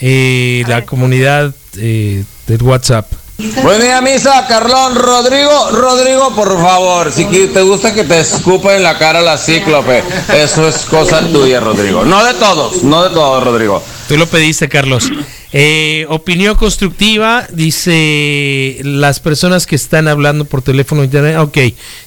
eh, 0.00 0.64
la 0.66 0.76
ver. 0.76 0.84
comunidad 0.86 1.54
eh, 1.76 2.24
del 2.46 2.62
WhatsApp 2.62 3.12
Buen 3.36 3.80
día, 3.80 4.00
misa, 4.00 4.46
Carlón, 4.46 4.94
Rodrigo, 4.94 5.70
Rodrigo, 5.72 6.32
por 6.36 6.56
favor, 6.56 7.10
si 7.10 7.24
te 7.24 7.62
gusta 7.62 7.92
que 7.92 8.04
te 8.04 8.20
escupa 8.20 8.76
en 8.76 8.84
la 8.84 8.96
cara 8.96 9.22
la 9.22 9.36
cíclope, 9.36 10.04
eso 10.32 10.68
es 10.68 10.76
cosa 10.84 11.20
tuya, 11.32 11.58
Rodrigo. 11.58 12.04
No 12.04 12.24
de 12.24 12.34
todos, 12.34 12.84
no 12.84 13.02
de 13.02 13.10
todos, 13.10 13.42
Rodrigo. 13.42 13.82
Tú 14.06 14.16
lo 14.16 14.28
pediste, 14.28 14.68
Carlos. 14.68 15.10
Eh, 15.52 16.06
opinión 16.10 16.54
constructiva, 16.54 17.48
dice 17.50 18.78
las 18.84 19.18
personas 19.18 19.66
que 19.66 19.74
están 19.74 20.06
hablando 20.06 20.44
por 20.44 20.62
teléfono 20.62 21.00
o 21.00 21.04
internet. 21.04 21.36
Ok, 21.38 21.58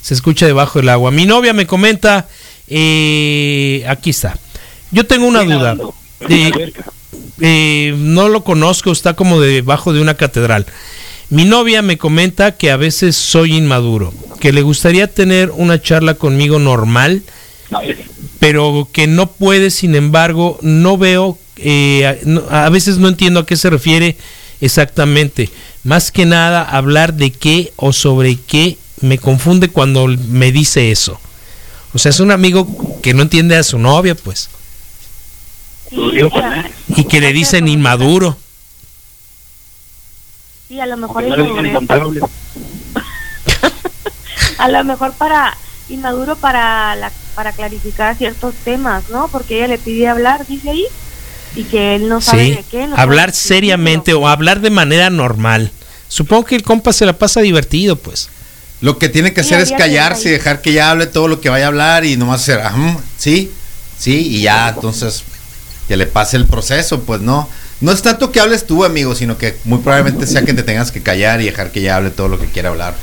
se 0.01 0.13
escucha 0.13 0.45
debajo 0.45 0.79
del 0.79 0.87
agua. 0.87 1.11
Mi 1.11 1.25
novia 1.25 1.51
me 1.51 1.67
comenta, 1.67 2.27
eh, 2.69 3.85
aquí 3.89 4.11
está. 4.11 4.37
Yo 4.91 5.05
tengo 5.05 5.27
una 5.27 5.43
duda. 5.43 5.75
Eh, 6.29 6.71
eh, 7.41 7.93
no 7.97 8.29
lo 8.29 8.45
conozco, 8.45 8.91
está 8.93 9.13
como 9.13 9.41
debajo 9.41 9.91
de 9.91 10.01
una 10.01 10.15
catedral. 10.15 10.65
Mi 11.29 11.43
novia 11.43 11.81
me 11.81 11.97
comenta 11.97 12.55
que 12.55 12.71
a 12.71 12.77
veces 12.77 13.17
soy 13.17 13.55
inmaduro, 13.55 14.13
que 14.39 14.53
le 14.53 14.61
gustaría 14.61 15.11
tener 15.11 15.51
una 15.51 15.81
charla 15.81 16.13
conmigo 16.13 16.57
normal, 16.57 17.21
pero 18.39 18.87
que 18.93 19.07
no 19.07 19.31
puede, 19.31 19.69
sin 19.69 19.95
embargo, 19.95 20.57
no 20.61 20.97
veo, 20.97 21.37
eh, 21.57 22.21
a, 22.49 22.69
veces 22.69 22.97
no 22.97 23.09
entiendo 23.09 23.41
a 23.41 23.45
qué 23.45 23.57
se 23.57 23.69
refiere 23.69 24.15
exactamente. 24.61 25.49
Más 25.83 26.11
que 26.11 26.25
nada, 26.25 26.63
hablar 26.63 27.13
de 27.13 27.31
qué 27.31 27.73
o 27.75 27.91
sobre 27.91 28.37
qué 28.37 28.77
me 29.01 29.17
confunde 29.17 29.67
cuando 29.67 30.07
me 30.07 30.53
dice 30.53 30.91
eso. 30.91 31.19
O 31.93 31.99
sea, 31.99 32.11
es 32.11 32.21
un 32.21 32.31
amigo 32.31 32.99
que 33.01 33.13
no 33.13 33.23
entiende 33.23 33.57
a 33.57 33.63
su 33.63 33.79
novia, 33.79 34.15
pues, 34.15 34.49
Sí, 35.89 35.97
y 36.95 37.03
que 37.05 37.21
le 37.21 37.31
dicen 37.33 37.67
inmaduro. 37.67 38.37
Sí, 40.67 40.79
a 40.79 40.85
lo 40.85 40.97
mejor 40.97 41.23
No 41.23 41.65
incontable. 41.65 42.21
a 44.57 44.69
lo 44.69 44.83
mejor 44.83 45.13
para 45.13 45.55
inmaduro 45.89 46.35
para 46.35 46.95
la, 46.95 47.11
para 47.35 47.51
clarificar 47.53 48.15
ciertos 48.17 48.53
temas, 48.65 49.09
¿no? 49.09 49.27
Porque 49.29 49.57
ella 49.57 49.67
le 49.67 49.77
pide 49.77 50.07
hablar, 50.07 50.45
dice 50.45 50.69
ahí, 50.69 50.85
y 51.55 51.63
que 51.63 51.95
él 51.95 52.09
no 52.09 52.19
sabe 52.21 52.45
Sí, 52.45 52.51
de 52.55 52.63
qué. 52.69 52.87
no 52.87 52.97
hablar 52.97 53.33
seriamente 53.33 54.13
o 54.13 54.27
hablar 54.27 54.59
de 54.59 54.69
manera 54.69 55.09
normal. 55.09 55.71
Supongo 56.09 56.45
que 56.45 56.55
el 56.55 56.63
compa 56.63 56.93
se 56.93 57.05
la 57.05 57.13
pasa 57.13 57.41
divertido, 57.41 57.95
pues. 57.95 58.29
Lo 58.81 58.99
que 58.99 59.09
tiene 59.09 59.33
que 59.33 59.43
Sí, 59.43 59.53
hacer 59.53 59.61
es 59.61 59.71
callarse 59.77 60.29
y 60.29 60.31
dejar 60.31 60.61
que 60.61 60.71
ella 60.71 60.91
hable 60.91 61.07
todo 61.07 61.27
lo 61.27 61.41
que 61.41 61.49
vaya 61.49 61.65
a 61.65 61.69
hablar 61.69 62.05
y 62.05 62.15
nomás 62.17 62.41
hacer, 62.41 62.59
"Ajá, 62.59 62.97
sí, 63.17 63.51
sí, 63.97 64.15
y 64.37 64.41
ya, 64.41 64.69
entonces, 64.69 65.23
que 65.87 65.97
le 65.97 66.05
pase 66.05 66.37
el 66.37 66.45
proceso, 66.45 67.01
pues 67.01 67.21
no. 67.21 67.49
No 67.79 67.91
es 67.91 68.01
tanto 68.01 68.31
que 68.31 68.39
hables 68.39 68.65
tú, 68.65 68.83
amigo, 68.83 69.13
sino 69.13 69.37
que 69.37 69.55
muy 69.63 69.79
probablemente 69.79 70.25
sea 70.25 70.43
que 70.43 70.53
te 70.53 70.63
tengas 70.63 70.91
que 70.91 71.03
callar 71.03 71.41
y 71.41 71.45
dejar 71.45 71.71
que 71.71 71.79
ella 71.81 71.97
hable 71.97 72.09
todo 72.09 72.27
lo 72.27 72.39
que 72.39 72.47
quiera 72.47 72.69
hablar. 72.69 72.95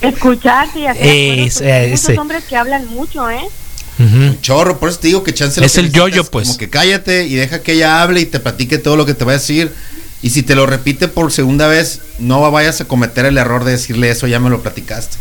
Escucharse 0.00 0.80
y 0.80 0.86
hacer 0.86 1.02
porque 1.02 1.72
hay 1.72 1.92
ese. 1.92 2.08
muchos 2.08 2.18
hombres 2.18 2.44
que 2.44 2.56
hablan 2.56 2.86
mucho, 2.88 3.28
¿eh? 3.28 3.46
Ujú. 3.98 4.36
Chorro, 4.40 4.78
por 4.78 4.88
eso 4.88 5.00
te 5.00 5.08
digo 5.08 5.24
que 5.24 5.34
chance 5.34 5.62
Es 5.62 5.76
el 5.76 5.92
yo-yo, 5.92 6.22
es 6.22 6.30
pues. 6.30 6.48
Como 6.48 6.58
que 6.58 6.70
cállate 6.70 7.26
y 7.26 7.34
deja 7.34 7.62
que 7.62 7.72
ella 7.72 8.00
hable 8.00 8.20
y 8.20 8.26
te 8.26 8.40
platique 8.40 8.78
todo 8.78 8.96
lo 8.96 9.04
que 9.04 9.14
te 9.14 9.24
va 9.24 9.32
a 9.32 9.34
decir. 9.34 9.72
Y 10.22 10.30
si 10.30 10.42
te 10.42 10.54
lo 10.54 10.66
repite 10.66 11.08
por 11.08 11.30
segunda 11.30 11.68
vez, 11.68 12.00
no 12.18 12.50
vayas 12.50 12.80
a 12.80 12.86
cometer 12.86 13.26
el 13.26 13.38
error 13.38 13.64
de 13.64 13.72
decirle 13.72 14.10
eso, 14.10 14.26
ya 14.26 14.40
me 14.40 14.50
lo 14.50 14.62
platicaste. 14.62 15.16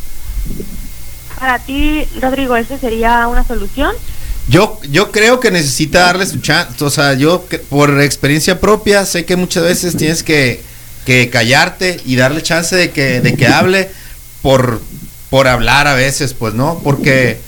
Para 1.39 1.59
ti, 1.59 2.07
Rodrigo, 2.21 2.55
¿esa 2.55 2.79
sería 2.79 3.27
una 3.27 3.43
solución? 3.45 3.93
Yo, 4.49 4.79
yo 4.89 5.11
creo 5.11 5.39
que 5.39 5.51
necesita 5.51 6.01
darle 6.01 6.25
su 6.25 6.39
chance. 6.39 6.83
O 6.83 6.89
sea, 6.89 7.13
yo 7.13 7.47
que- 7.47 7.59
por 7.59 8.01
experiencia 8.01 8.59
propia 8.59 9.05
sé 9.05 9.25
que 9.25 9.35
muchas 9.35 9.63
veces 9.63 9.97
tienes 9.97 10.23
que, 10.23 10.61
que 11.05 11.29
callarte 11.29 11.99
y 12.05 12.15
darle 12.15 12.41
chance 12.41 12.75
de 12.75 12.91
que, 12.91 13.19
de 13.21 13.35
que 13.35 13.47
hable 13.47 13.89
por, 14.41 14.81
por 15.29 15.47
hablar 15.47 15.87
a 15.87 15.95
veces, 15.95 16.33
pues, 16.33 16.53
¿no? 16.53 16.79
Porque 16.83 17.39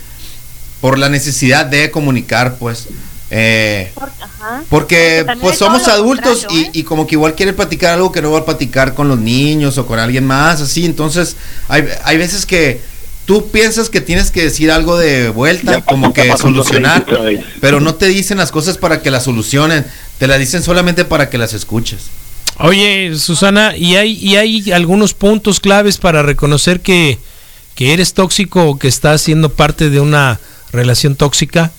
por 0.82 0.98
la 0.98 1.10
necesidad 1.10 1.66
de 1.66 1.92
comunicar, 1.92 2.56
pues. 2.56 2.88
Eh, 3.32 3.92
ajá. 3.96 4.64
porque 4.70 5.24
pues 5.40 5.60
somos 5.60 5.88
adultos 5.88 6.48
y, 6.50 6.62
¿eh? 6.62 6.70
y 6.74 6.82
como 6.84 7.06
que 7.06 7.14
igual 7.14 7.36
quiere 7.36 7.54
platicar 7.54 7.94
algo 7.94 8.12
que 8.12 8.24
no 8.24 8.32
va 8.32 8.40
a 8.40 8.46
platicar 8.46 8.96
con 8.96 9.08
los 9.08 9.20
niños 9.20 9.78
o 9.78 9.86
con 9.86 10.00
alguien 10.00 10.26
más, 10.26 10.62
así. 10.62 10.84
Entonces, 10.84 11.36
hay, 11.68 11.88
hay 12.04 12.18
veces 12.18 12.46
que, 12.48 12.82
tú 13.30 13.46
piensas 13.52 13.92
que 13.92 14.02
tienes 14.02 14.32
que 14.32 14.42
decir 14.42 14.72
algo 14.72 14.98
de 14.98 15.30
vuelta, 15.30 15.74
Ya 15.74 15.82
como 15.86 16.14
que 16.14 16.24
pasó 16.24 16.48
solucionar, 16.48 17.06
pero 17.62 17.80
no 17.80 17.94
te 17.94 18.08
dicen 18.08 18.40
las 18.40 18.52
cosas 18.52 18.80
para 18.80 19.04
que 19.04 19.12
las 19.12 19.26
solucionen, 19.26 19.86
te 20.18 20.26
las 20.26 20.40
dicen 20.40 20.64
solamente 20.64 21.06
para 21.06 21.30
que 21.30 21.38
las 21.38 21.54
escuches. 21.54 22.08
Oye, 22.58 23.16
Susana, 23.20 23.78
¿y 23.78 23.98
hay, 23.98 24.14
y 24.14 24.36
hay 24.38 24.72
algunos 24.72 25.14
puntos 25.14 25.60
claves 25.60 26.00
para 26.00 26.24
reconocer 26.24 26.82
que, 26.82 27.20
que 27.76 27.94
eres 27.94 28.16
tóxico 28.16 28.66
o 28.66 28.80
que 28.80 28.88
estás 28.88 29.22
siendo 29.22 29.50
parte 29.50 29.92
de 29.92 30.00
una 30.00 30.40
relación 30.72 31.16
tóxica? 31.16 31.72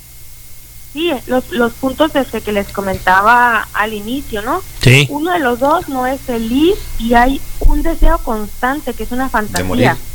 Sí, 0.93 1.11
los, 1.27 1.51
los 1.51 1.73
puntos 1.73 2.13
desde 2.13 2.43
que 2.43 2.53
les 2.53 2.69
comentaba 2.69 3.67
al 3.73 3.93
inicio, 3.93 4.43
¿no? 4.43 4.63
Sí. 4.83 5.09
Uno 5.11 5.33
de 5.33 5.41
los 5.41 5.59
dos 5.59 5.89
no 5.89 6.07
es 6.07 6.21
feliz 6.21 6.77
y 7.01 7.15
hay 7.15 7.41
un 7.59 7.83
deseo 7.83 8.19
constante, 8.19 8.95
que 8.95 9.03
es 9.03 9.11
una 9.11 9.29
fantasía, 9.29 9.95
de, 9.95 10.10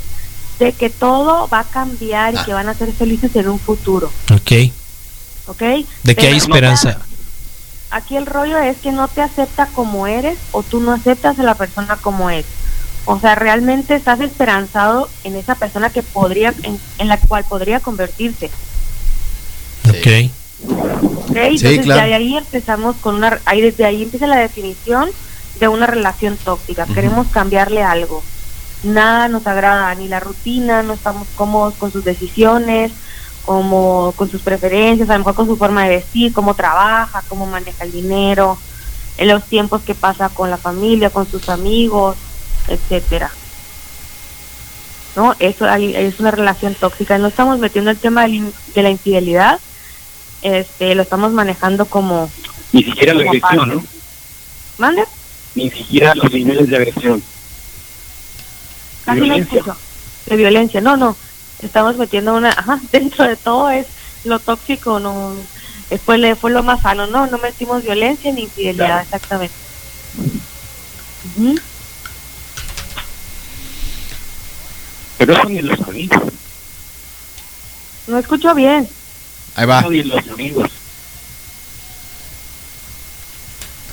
que 0.57 0.89
todo 0.89 1.47
va 1.47 1.59
a 1.59 1.63
cambiar 1.63 2.33
y 2.33 2.37
Ah. 2.37 2.45
que 2.45 2.53
van 2.53 2.67
a 2.69 2.73
ser 2.73 2.91
felices 2.93 3.35
en 3.35 3.49
un 3.49 3.59
futuro, 3.59 4.11
Ok. 4.33 4.51
¿ok? 5.47 5.59
De 5.59 5.85
que 6.15 6.15
Pero 6.15 6.21
hay 6.27 6.31
no 6.31 6.37
esperanza. 6.37 6.93
te- 6.93 6.99
aquí 7.91 8.17
el 8.17 8.25
rollo 8.25 8.57
es 8.59 8.77
que 8.77 8.91
no 8.91 9.07
te 9.07 9.21
acepta 9.21 9.67
como 9.67 10.07
eres 10.07 10.37
o 10.51 10.63
tú 10.63 10.79
no 10.79 10.93
aceptas 10.93 11.39
a 11.39 11.43
la 11.43 11.55
persona 11.55 11.97
como 11.97 12.29
es. 12.29 12.45
O 13.05 13.19
sea, 13.19 13.35
realmente 13.35 13.93
estás 13.95 14.19
esperanzado 14.21 15.07
en 15.23 15.35
esa 15.35 15.53
persona 15.55 15.91
que 15.91 16.01
podría, 16.01 16.53
en, 16.63 16.79
en 16.97 17.07
la 17.07 17.17
cual 17.17 17.45
podría 17.47 17.79
convertirse. 17.79 18.49
Ok. 19.89 20.31
¿ok? 21.29 21.35
Entonces 21.35 21.81
claro. 21.85 22.01
ya 22.01 22.05
de 22.07 22.13
ahí 22.15 22.37
empezamos 22.37 22.95
con 22.97 23.15
una, 23.15 23.39
ahí 23.45 23.61
desde 23.61 23.85
ahí 23.85 24.01
empieza 24.03 24.25
la 24.25 24.37
definición 24.37 25.09
de 25.59 25.67
una 25.67 25.85
relación 25.85 26.37
tóxica. 26.37 26.85
Queremos 26.87 27.27
cambiarle 27.27 27.83
algo. 27.83 28.23
Nada 28.83 29.27
nos 29.27 29.47
agrada, 29.47 29.93
ni 29.95 30.07
la 30.07 30.19
rutina, 30.19 30.83
no 30.83 30.93
estamos 30.93 31.27
cómodos 31.35 31.73
con 31.75 31.91
sus 31.91 32.03
decisiones, 32.03 32.91
como 33.45 34.13
con 34.15 34.29
sus 34.29 34.41
preferencias, 34.41 35.09
a 35.09 35.13
lo 35.13 35.19
mejor 35.19 35.35
con 35.35 35.47
su 35.47 35.57
forma 35.57 35.83
de 35.83 35.89
vestir, 35.97 36.33
cómo 36.33 36.53
trabaja, 36.55 37.23
cómo 37.27 37.45
maneja 37.47 37.83
el 37.83 37.91
dinero, 37.91 38.57
en 39.17 39.27
los 39.29 39.43
tiempos 39.45 39.81
que 39.81 39.95
pasa 39.95 40.29
con 40.29 40.49
la 40.51 40.57
familia, 40.57 41.09
con 41.09 41.29
sus 41.29 41.49
amigos, 41.49 42.17
etcétera. 42.67 43.31
¿No? 45.15 45.33
Eso 45.39 45.65
ahí 45.65 45.95
es 45.95 46.19
una 46.19 46.31
relación 46.31 46.75
tóxica. 46.75 47.17
No 47.17 47.27
estamos 47.27 47.57
metiendo 47.59 47.89
el 47.89 47.97
tema 47.97 48.23
de 48.23 48.27
la 48.29 48.35
in- 48.35 48.53
de 48.75 48.83
la 48.83 48.89
infidelidad, 48.89 49.59
este, 50.41 50.93
lo 50.93 51.01
estamos 51.03 51.31
manejando 51.31 51.85
como 51.85 52.29
Ni 52.73 52.83
siquiera 52.83 53.13
la 53.13 53.21
agresión, 53.21 53.41
parte. 53.57 53.75
¿no? 53.75 53.83
mande 54.77 55.05
Ni 55.55 55.71
siquiera 55.71 56.13
los 56.15 56.31
niveles 56.31 56.67
de 56.67 56.75
agresión. 56.75 57.23
Casi 59.05 59.19
no 59.19 59.25
Violencia. 59.25 59.59
escucho 59.59 59.77
de 60.25 60.35
violencia 60.35 60.81
no 60.81 60.97
no 60.97 61.15
estamos 61.61 61.97
metiendo 61.97 62.33
una 62.33 62.49
ajá, 62.57 62.79
dentro 62.91 63.25
de 63.27 63.35
todo 63.37 63.69
es 63.69 63.85
lo 64.23 64.39
tóxico 64.39 64.99
no 64.99 65.35
eh, 65.91 65.97
fue 66.03 66.17
le- 66.17 66.35
fue 66.35 66.49
lo 66.51 66.63
más 66.63 66.81
sano 66.81 67.05
no 67.07 67.27
no 67.27 67.37
metimos 67.37 67.83
violencia 67.83 68.31
ni 68.31 68.41
infidelidad 68.43 68.87
Claro. 68.87 69.03
exactamente. 69.03 69.55
Pero 75.17 75.33
eso 75.33 75.49
ni 75.49 75.61
los 75.61 75.79
amigos. 75.87 76.21
no 78.07 78.17
escucho 78.17 78.53
bien 78.53 78.87
Ahí 79.57 79.65
va. 79.65 79.81
Ni 79.83 80.03
los 80.03 80.27
amigos. 80.27 80.69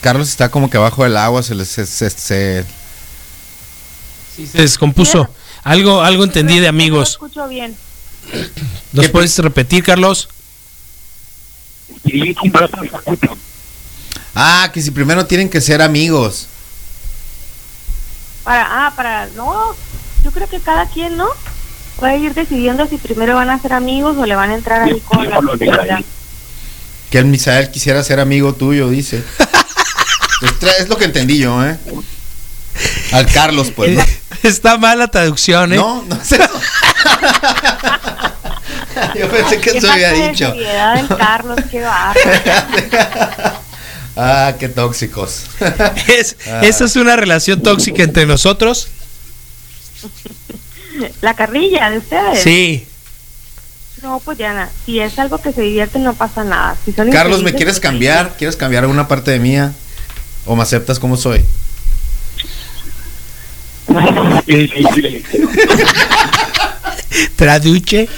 Carlos 0.00 0.28
está 0.28 0.50
como 0.50 0.68
que 0.68 0.76
abajo 0.76 1.04
del 1.04 1.16
agua, 1.16 1.44
se 1.44 1.54
le 1.54 1.64
se, 1.64 1.86
se- 1.86 2.10
se- 2.10 2.64
Sí, 4.34 4.46
se 4.46 4.62
descompuso. 4.62 5.28
Algo, 5.64 6.02
algo 6.02 6.24
entendí 6.24 6.56
de 6.56 6.62
no 6.62 6.68
amigos. 6.70 7.10
escucho 7.10 7.46
bien 7.48 7.76
¿Nos 8.92 9.06
¿Qué- 9.06 9.12
puedes 9.12 9.38
repetir, 9.38 9.82
Carlos? 9.84 10.28
Ah, 14.34 14.70
que 14.72 14.80
si 14.82 14.90
primero 14.90 15.26
tienen 15.26 15.48
que 15.48 15.60
ser 15.60 15.82
amigos. 15.82 16.46
para 18.44 18.86
ah 18.86 18.92
para 18.96 19.26
no 19.36 19.74
yo 20.24 20.32
creo 20.32 20.48
que 20.48 20.58
cada 20.60 20.86
quien 20.86 21.16
no 21.16 21.28
puede 21.96 22.18
ir 22.18 22.34
decidiendo 22.34 22.86
si 22.88 22.96
primero 22.96 23.34
van 23.36 23.50
a 23.50 23.60
ser 23.60 23.72
amigos 23.72 24.16
o 24.16 24.26
le 24.26 24.34
van 24.34 24.50
a 24.50 24.54
entrar 24.54 24.82
ahí 24.82 24.98
con 25.00 25.28
la 25.28 25.36
Por 25.36 25.44
lo 25.44 25.54
legal. 25.54 25.76
infidelidad. 25.78 26.04
Que 27.10 27.18
el 27.18 27.26
Misael 27.26 27.70
quisiera 27.70 28.02
ser 28.02 28.18
amigo 28.20 28.54
tuyo, 28.54 28.88
dice. 28.88 29.22
es, 30.80 30.88
lo 30.88 30.96
que 30.96 31.04
entendí 31.04 31.38
yo, 31.38 31.64
¿eh? 31.64 31.78
Al 33.12 33.26
Carlos, 33.30 33.70
pues. 33.76 33.96
¿no? 33.96 34.04
Está 34.42 34.76
mal 34.78 34.98
la 34.98 35.08
traducción, 35.08 35.72
¿eh? 35.72 35.76
No, 35.76 36.02
no 36.02 36.16
es 36.16 36.32
eso. 36.32 36.50
Yo 39.16 39.30
pensé 39.30 39.58
que 39.60 39.78
eso 39.78 39.90
había 39.90 40.12
dicho. 40.12 40.52
del 40.52 41.08
Carlos, 41.16 41.58
qué 41.70 41.82
ah, 44.16 44.52
qué 44.58 44.68
tóxicos. 44.68 45.44
Es, 46.08 46.36
¿Esa 46.62 46.84
es 46.84 46.96
una 46.96 47.16
relación 47.16 47.62
tóxica 47.62 48.02
entre 48.02 48.26
nosotros? 48.26 48.88
La 51.20 51.34
carrilla 51.34 51.90
de 51.90 51.98
ustedes. 51.98 52.42
Sí. 52.42 52.86
No, 54.02 54.20
pues 54.20 54.36
Diana, 54.36 54.68
si 54.84 55.00
es 55.00 55.18
algo 55.18 55.38
que 55.38 55.52
se 55.52 55.62
divierte 55.62 56.00
no 56.00 56.14
pasa 56.14 56.44
nada. 56.44 56.76
Si 56.84 56.92
son 56.92 57.10
Carlos, 57.10 57.42
¿me 57.42 57.54
quieres 57.54 57.74
pues, 57.74 57.80
cambiar? 57.80 58.36
¿Quieres 58.36 58.56
cambiar 58.56 58.84
alguna 58.84 59.08
parte 59.08 59.30
de 59.30 59.38
mía? 59.38 59.72
¿O 60.44 60.56
me 60.56 60.62
aceptas 60.62 60.98
como 60.98 61.16
soy? 61.16 61.46
Traduce. 67.36 68.08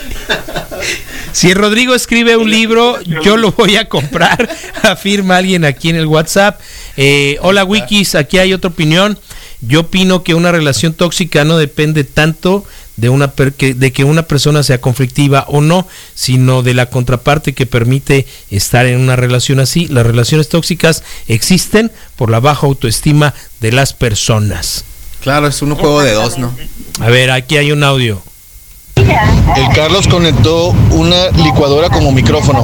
Si 1.32 1.52
Rodrigo 1.52 1.94
escribe 1.94 2.36
un 2.36 2.50
libro, 2.50 2.98
yo 3.24 3.36
lo 3.36 3.52
voy 3.52 3.76
a 3.76 3.88
comprar, 3.88 4.48
afirma 4.82 5.36
alguien 5.38 5.64
aquí 5.64 5.88
en 5.90 5.96
el 5.96 6.06
WhatsApp. 6.06 6.60
Eh, 6.96 7.38
hola 7.42 7.64
Wikis, 7.64 8.14
aquí 8.14 8.38
hay 8.38 8.52
otra 8.52 8.70
opinión. 8.70 9.18
Yo 9.60 9.80
opino 9.80 10.22
que 10.22 10.34
una 10.34 10.52
relación 10.52 10.92
tóxica 10.92 11.44
no 11.44 11.56
depende 11.56 12.04
tanto 12.04 12.64
de 12.96 13.08
una 13.08 13.32
per- 13.32 13.54
que, 13.54 13.74
de 13.74 13.92
que 13.92 14.04
una 14.04 14.24
persona 14.28 14.62
sea 14.62 14.80
conflictiva 14.80 15.44
o 15.48 15.60
no, 15.60 15.88
sino 16.14 16.62
de 16.62 16.74
la 16.74 16.90
contraparte 16.90 17.54
que 17.54 17.66
permite 17.66 18.26
estar 18.50 18.86
en 18.86 19.00
una 19.00 19.16
relación 19.16 19.58
así. 19.58 19.88
Las 19.88 20.06
relaciones 20.06 20.48
tóxicas 20.48 21.02
existen 21.26 21.90
por 22.14 22.30
la 22.30 22.40
baja 22.40 22.66
autoestima 22.66 23.34
de 23.60 23.72
las 23.72 23.94
personas. 23.94 24.84
Claro, 25.24 25.46
es 25.46 25.62
un 25.62 25.74
juego 25.74 26.02
de 26.02 26.12
dos, 26.12 26.36
¿no? 26.36 26.54
A 27.00 27.08
ver, 27.08 27.30
aquí 27.30 27.56
hay 27.56 27.72
un 27.72 27.82
audio. 27.82 28.22
El 28.94 29.74
Carlos 29.74 30.06
conectó 30.06 30.68
una 30.90 31.30
licuadora 31.30 31.88
como 31.88 32.12
micrófono. 32.12 32.62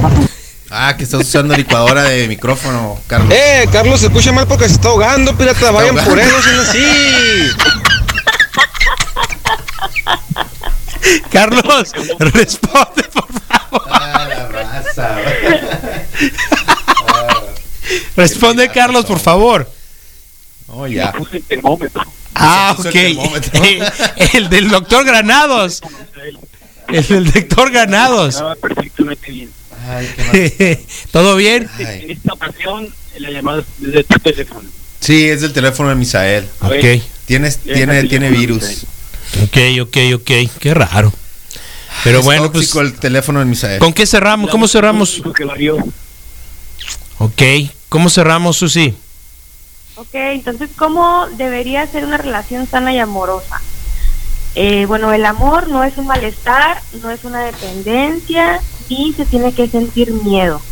Ah, 0.68 0.94
que 0.94 1.04
estás 1.04 1.22
usando 1.22 1.56
licuadora 1.56 2.02
de 2.02 2.28
micrófono, 2.28 3.00
Carlos. 3.06 3.32
¡Eh! 3.32 3.66
Carlos 3.72 4.00
se 4.00 4.08
escucha 4.08 4.30
mal 4.32 4.46
porque 4.46 4.66
se 4.66 4.74
está 4.74 4.88
ahogando, 4.88 5.34
pirata. 5.38 5.70
Vayan 5.70 5.98
ahogando. 5.98 6.10
por 6.10 6.20
él, 6.20 6.28
no 6.30 6.42
sean 6.42 6.60
así. 6.60 7.50
Carlos, 11.32 11.92
responde 12.18 13.04
por 13.10 13.26
favor. 13.32 13.88
Ah, 13.90 14.26
la 14.28 14.48
raza. 14.48 15.16
Responde 18.16 18.68
Carlos, 18.68 19.06
por 19.06 19.18
favor. 19.18 19.66
Oh, 20.68 20.86
ya. 20.86 21.10
Puse 21.12 21.38
el 21.38 21.44
termómetro. 21.44 22.02
Ah, 22.34 22.76
ok. 22.78 22.94
el 24.34 24.48
del 24.48 24.68
doctor 24.68 25.04
Granados. 25.04 25.80
El 26.88 27.06
del 27.06 27.32
doctor 27.32 27.70
Granados. 27.70 28.34
Estaba 28.34 28.56
perfectamente 28.56 29.30
bien. 29.30 29.50
Ay, 29.88 30.86
¿Todo 31.10 31.36
bien? 31.36 31.68
Ay. 31.78 32.02
En 32.04 32.10
esta 32.10 32.32
ocasión, 32.34 32.88
la 33.18 33.30
llamada 33.30 33.60
es 33.60 33.66
desde 33.78 34.04
tu 34.04 34.18
teléfono. 34.18 34.68
Sí, 35.00 35.28
es 35.28 35.40
del 35.40 35.52
teléfono 35.52 35.88
de 35.88 35.94
Misael. 35.94 36.46
Ok, 36.60 37.02
Tienes, 37.26 37.58
tiene, 37.58 38.04
tiene 38.04 38.30
virus. 38.30 38.84
ok, 39.42 39.56
ok, 39.82 39.96
ok. 40.16 40.30
Qué 40.58 40.74
raro. 40.74 41.12
Pero 42.04 42.20
Es 42.20 42.24
bueno, 42.24 42.50
pues, 42.52 42.74
el 42.76 42.94
teléfono 42.94 43.40
de 43.40 43.44
Misael. 43.46 43.78
¿con 43.78 43.92
qué 43.92 44.06
cerramos? 44.06 44.50
¿Cómo 44.50 44.68
cerramos? 44.68 45.22
Ok, 47.18 47.42
¿cómo 47.88 48.08
cerramos, 48.10 48.56
Susi? 48.56 48.94
Ok, 50.00 50.14
entonces, 50.14 50.70
¿cómo 50.78 51.26
debería 51.36 51.86
ser 51.86 52.06
una 52.06 52.16
relación 52.16 52.66
sana 52.66 52.90
y 52.90 52.98
amorosa? 52.98 53.60
Eh, 54.54 54.86
bueno, 54.86 55.12
el 55.12 55.26
amor 55.26 55.68
no 55.68 55.84
es 55.84 55.98
un 55.98 56.06
malestar, 56.06 56.80
no 57.02 57.10
es 57.10 57.22
una 57.24 57.40
dependencia, 57.40 58.62
ni 58.88 59.12
se 59.12 59.26
tiene 59.26 59.52
que 59.52 59.68
sentir 59.68 60.10
miedo. 60.10 60.62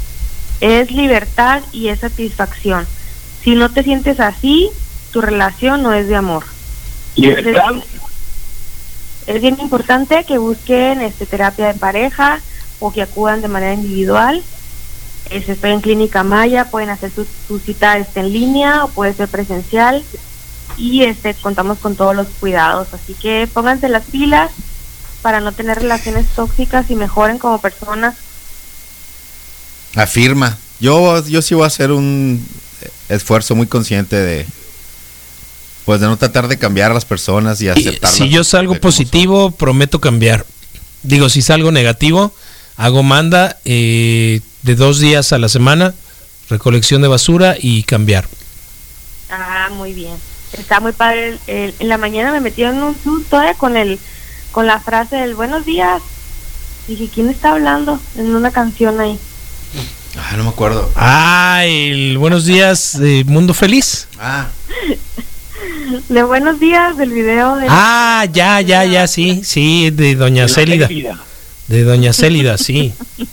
Es 0.62 0.90
libertad 0.92 1.60
y 1.72 1.88
es 1.88 2.00
satisfacción. 2.00 2.86
Si 3.44 3.54
no 3.54 3.70
te 3.70 3.82
sientes 3.82 4.18
así, 4.18 4.70
tu 5.12 5.20
relación 5.20 5.82
no 5.82 5.92
es 5.92 6.08
de 6.08 6.16
amor. 6.16 6.44
Libertad. 7.14 7.74
Es 9.26 9.42
bien 9.42 9.58
importante 9.60 10.24
que 10.24 10.38
busquen 10.38 11.02
este, 11.02 11.26
terapia 11.26 11.66
de 11.66 11.74
pareja 11.74 12.40
o 12.80 12.94
que 12.94 13.02
acudan 13.02 13.42
de 13.42 13.48
manera 13.48 13.74
individual. 13.74 14.42
Este, 15.30 15.52
estoy 15.52 15.72
en 15.72 15.80
Clínica 15.80 16.22
Maya, 16.22 16.70
pueden 16.70 16.90
hacer 16.90 17.10
su, 17.10 17.26
su 17.46 17.58
cita 17.58 17.98
este, 17.98 18.20
en 18.20 18.32
línea 18.32 18.84
o 18.84 18.88
puede 18.88 19.12
ser 19.12 19.28
presencial 19.28 20.04
y 20.76 21.02
este, 21.04 21.34
contamos 21.34 21.78
con 21.78 21.96
todos 21.96 22.14
los 22.14 22.28
cuidados. 22.40 22.88
Así 22.92 23.14
que 23.14 23.48
pónganse 23.52 23.88
las 23.88 24.04
pilas 24.04 24.50
para 25.22 25.40
no 25.40 25.52
tener 25.52 25.78
relaciones 25.78 26.26
tóxicas 26.28 26.90
y 26.90 26.94
mejoren 26.94 27.38
como 27.38 27.60
personas? 27.60 28.16
Afirma. 29.94 30.56
Yo, 30.80 31.24
yo 31.26 31.42
sí 31.42 31.54
voy 31.54 31.64
a 31.64 31.68
hacer 31.68 31.90
un 31.90 32.44
esfuerzo 33.08 33.54
muy 33.54 33.66
consciente 33.66 34.16
de 34.16 34.46
pues 35.84 36.00
de 36.00 36.06
no 36.06 36.18
tratar 36.18 36.48
de 36.48 36.58
cambiar 36.58 36.90
a 36.90 36.94
las 36.94 37.06
personas 37.06 37.62
y 37.62 37.68
aceptarlas. 37.68 38.12
si 38.12 38.28
yo 38.28 38.44
salgo 38.44 38.74
positivo, 38.74 39.50
prometo 39.50 40.00
cambiar. 40.00 40.44
Digo, 41.02 41.30
si 41.30 41.40
salgo 41.40 41.72
negativo, 41.72 42.34
hago 42.78 43.02
manda 43.02 43.58
eh, 43.66 44.40
de 44.62 44.74
dos 44.74 44.98
días 45.00 45.32
a 45.34 45.38
la 45.38 45.50
semana, 45.50 45.92
recolección 46.48 47.02
de 47.02 47.08
basura 47.08 47.56
y 47.60 47.82
cambiar. 47.82 48.26
Ah, 49.30 49.68
muy 49.72 49.92
bien. 49.92 50.14
Está 50.56 50.80
muy 50.80 50.92
padre. 50.92 51.28
el- 51.28 51.40
el- 51.46 51.74
en 51.78 51.88
la 51.88 51.98
mañana 51.98 52.32
me 52.32 52.40
metieron 52.40 52.76
en 52.76 52.82
un 52.84 52.96
susto 53.04 53.42
eh, 53.42 53.54
con 53.58 53.76
el 53.76 53.98
con 54.52 54.66
la 54.66 54.80
frase 54.80 55.16
del 55.16 55.34
buenos 55.34 55.66
días. 55.66 56.00
Dije, 56.86 57.10
¿quién 57.14 57.28
está 57.28 57.50
hablando? 57.52 58.00
En 58.16 58.34
una 58.34 58.50
canción 58.50 58.98
ahí. 58.98 59.18
Ah, 60.16 60.36
no 60.38 60.44
me 60.44 60.48
acuerdo. 60.48 60.90
Ah, 60.96 61.60
el 61.66 62.16
buenos 62.16 62.46
días, 62.46 62.94
eh, 63.02 63.24
Mundo 63.26 63.52
Feliz. 63.52 64.08
Ah, 64.18 64.46
De 66.08 66.22
buenos 66.22 66.58
días 66.60 66.96
del 66.96 67.10
video 67.12 67.56
de... 67.56 67.66
Ah, 67.68 68.24
ya, 68.32 68.60
ya, 68.62 68.84
ya, 68.84 69.06
sí, 69.06 69.42
sí, 69.44 69.90
de 69.90 70.14
Doña 70.16 70.48
Célida. 70.48 70.86
Célida. 70.86 71.18
De 71.68 71.84
Doña 71.84 72.12
Célida, 72.12 72.58
sí. 72.58 72.92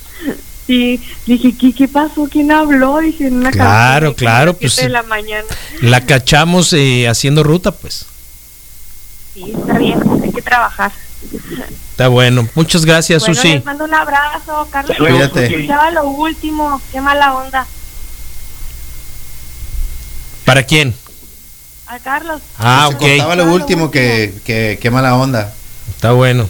Sí, 0.67 0.99
dije, 1.27 1.53
¿qué, 1.55 1.73
qué 1.73 1.87
pasó? 1.87 2.27
¿Quién 2.27 2.51
habló? 2.51 2.97
Dije, 2.97 3.27
en 3.27 3.35
una 3.35 3.51
Claro, 3.51 4.09
de 4.09 4.15
claro, 4.15 4.55
pues, 4.55 4.77
de 4.77 4.89
la 4.89 5.03
mañana. 5.03 5.45
La 5.81 6.01
cachamos 6.01 6.73
eh, 6.73 7.07
haciendo 7.07 7.43
ruta, 7.43 7.71
pues. 7.71 8.07
Sí, 9.35 9.53
está 9.55 9.77
bien, 9.77 9.99
hay 10.23 10.31
que 10.31 10.41
trabajar. 10.41 10.91
Está 11.91 12.07
bueno. 12.07 12.49
Muchas 12.55 12.83
gracias, 12.83 13.21
bueno, 13.21 13.35
Susi. 13.35 13.53
les 13.53 13.65
mando 13.65 13.83
un 13.83 13.93
abrazo, 13.93 14.67
Carlos. 14.71 14.97
Cuídate. 14.97 15.45
Escuchaba 15.45 15.91
lo 15.91 16.07
último, 16.07 16.81
qué 16.91 16.99
mala 16.99 17.35
onda. 17.35 17.67
¿Para 20.45 20.63
quién? 20.63 20.95
A 21.85 21.99
Carlos. 21.99 22.41
Ah, 22.57 22.89
ok. 22.91 22.97
contaba 22.97 23.35
lo 23.35 23.53
último 23.53 23.91
que, 23.91 24.33
que, 24.43 24.79
qué 24.81 24.89
mala 24.89 25.15
onda. 25.15 25.53
Está 25.91 26.13
bueno. 26.13 26.49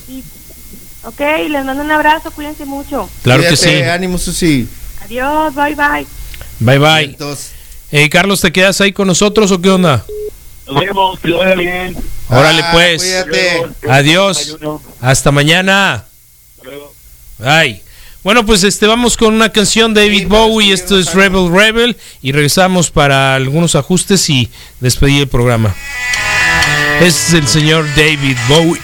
Ok, 1.05 1.19
les 1.49 1.63
mando 1.63 1.83
un 1.83 1.91
abrazo, 1.91 2.31
cuídense 2.31 2.65
mucho. 2.65 3.09
Claro 3.23 3.43
que 3.43 3.55
sí. 3.55 3.81
Ánimo, 3.81 4.17
Susi. 4.17 4.67
Adiós, 5.03 5.53
bye 5.53 5.75
bye. 5.75 6.07
Bye, 6.59 6.79
bye. 6.79 7.03
Entonces, 7.03 7.51
Eh, 7.91 8.09
Carlos, 8.09 8.41
¿te 8.41 8.51
quedas 8.51 8.81
ahí 8.81 8.91
con 8.91 9.07
nosotros 9.07 9.51
o 9.51 9.61
qué 9.61 9.69
onda? 9.69 10.03
Nos 10.67 10.79
vemos, 10.83 11.19
que 11.19 11.27
lo 11.27 11.37
vaya 11.37 11.55
bien. 11.55 11.95
Órale, 12.29 12.61
ah, 12.63 12.71
pues. 12.73 13.03
Cuídate. 13.03 13.67
Adiós. 13.87 14.57
Hasta 14.99 15.31
mañana. 15.31 15.93
Hasta 15.93 16.63
luego. 16.63 16.93
Ay. 17.43 17.81
Bueno, 18.23 18.43
pues 18.43 18.63
este 18.63 18.87
vamos 18.87 19.15
con 19.15 19.35
una 19.35 19.51
canción 19.51 19.93
de 19.93 20.01
David 20.01 20.27
Bowie. 20.27 20.73
Esto 20.73 20.97
es 20.97 21.13
Rebel 21.13 21.51
Rebel. 21.53 21.95
Y 22.23 22.31
regresamos 22.31 22.89
para 22.89 23.35
algunos 23.35 23.75
ajustes 23.75 24.27
y 24.31 24.49
despedir 24.79 25.21
el 25.21 25.27
programa. 25.27 25.75
Es 26.99 27.33
el 27.33 27.47
señor 27.47 27.85
David 27.95 28.37
Bowie. 28.49 28.81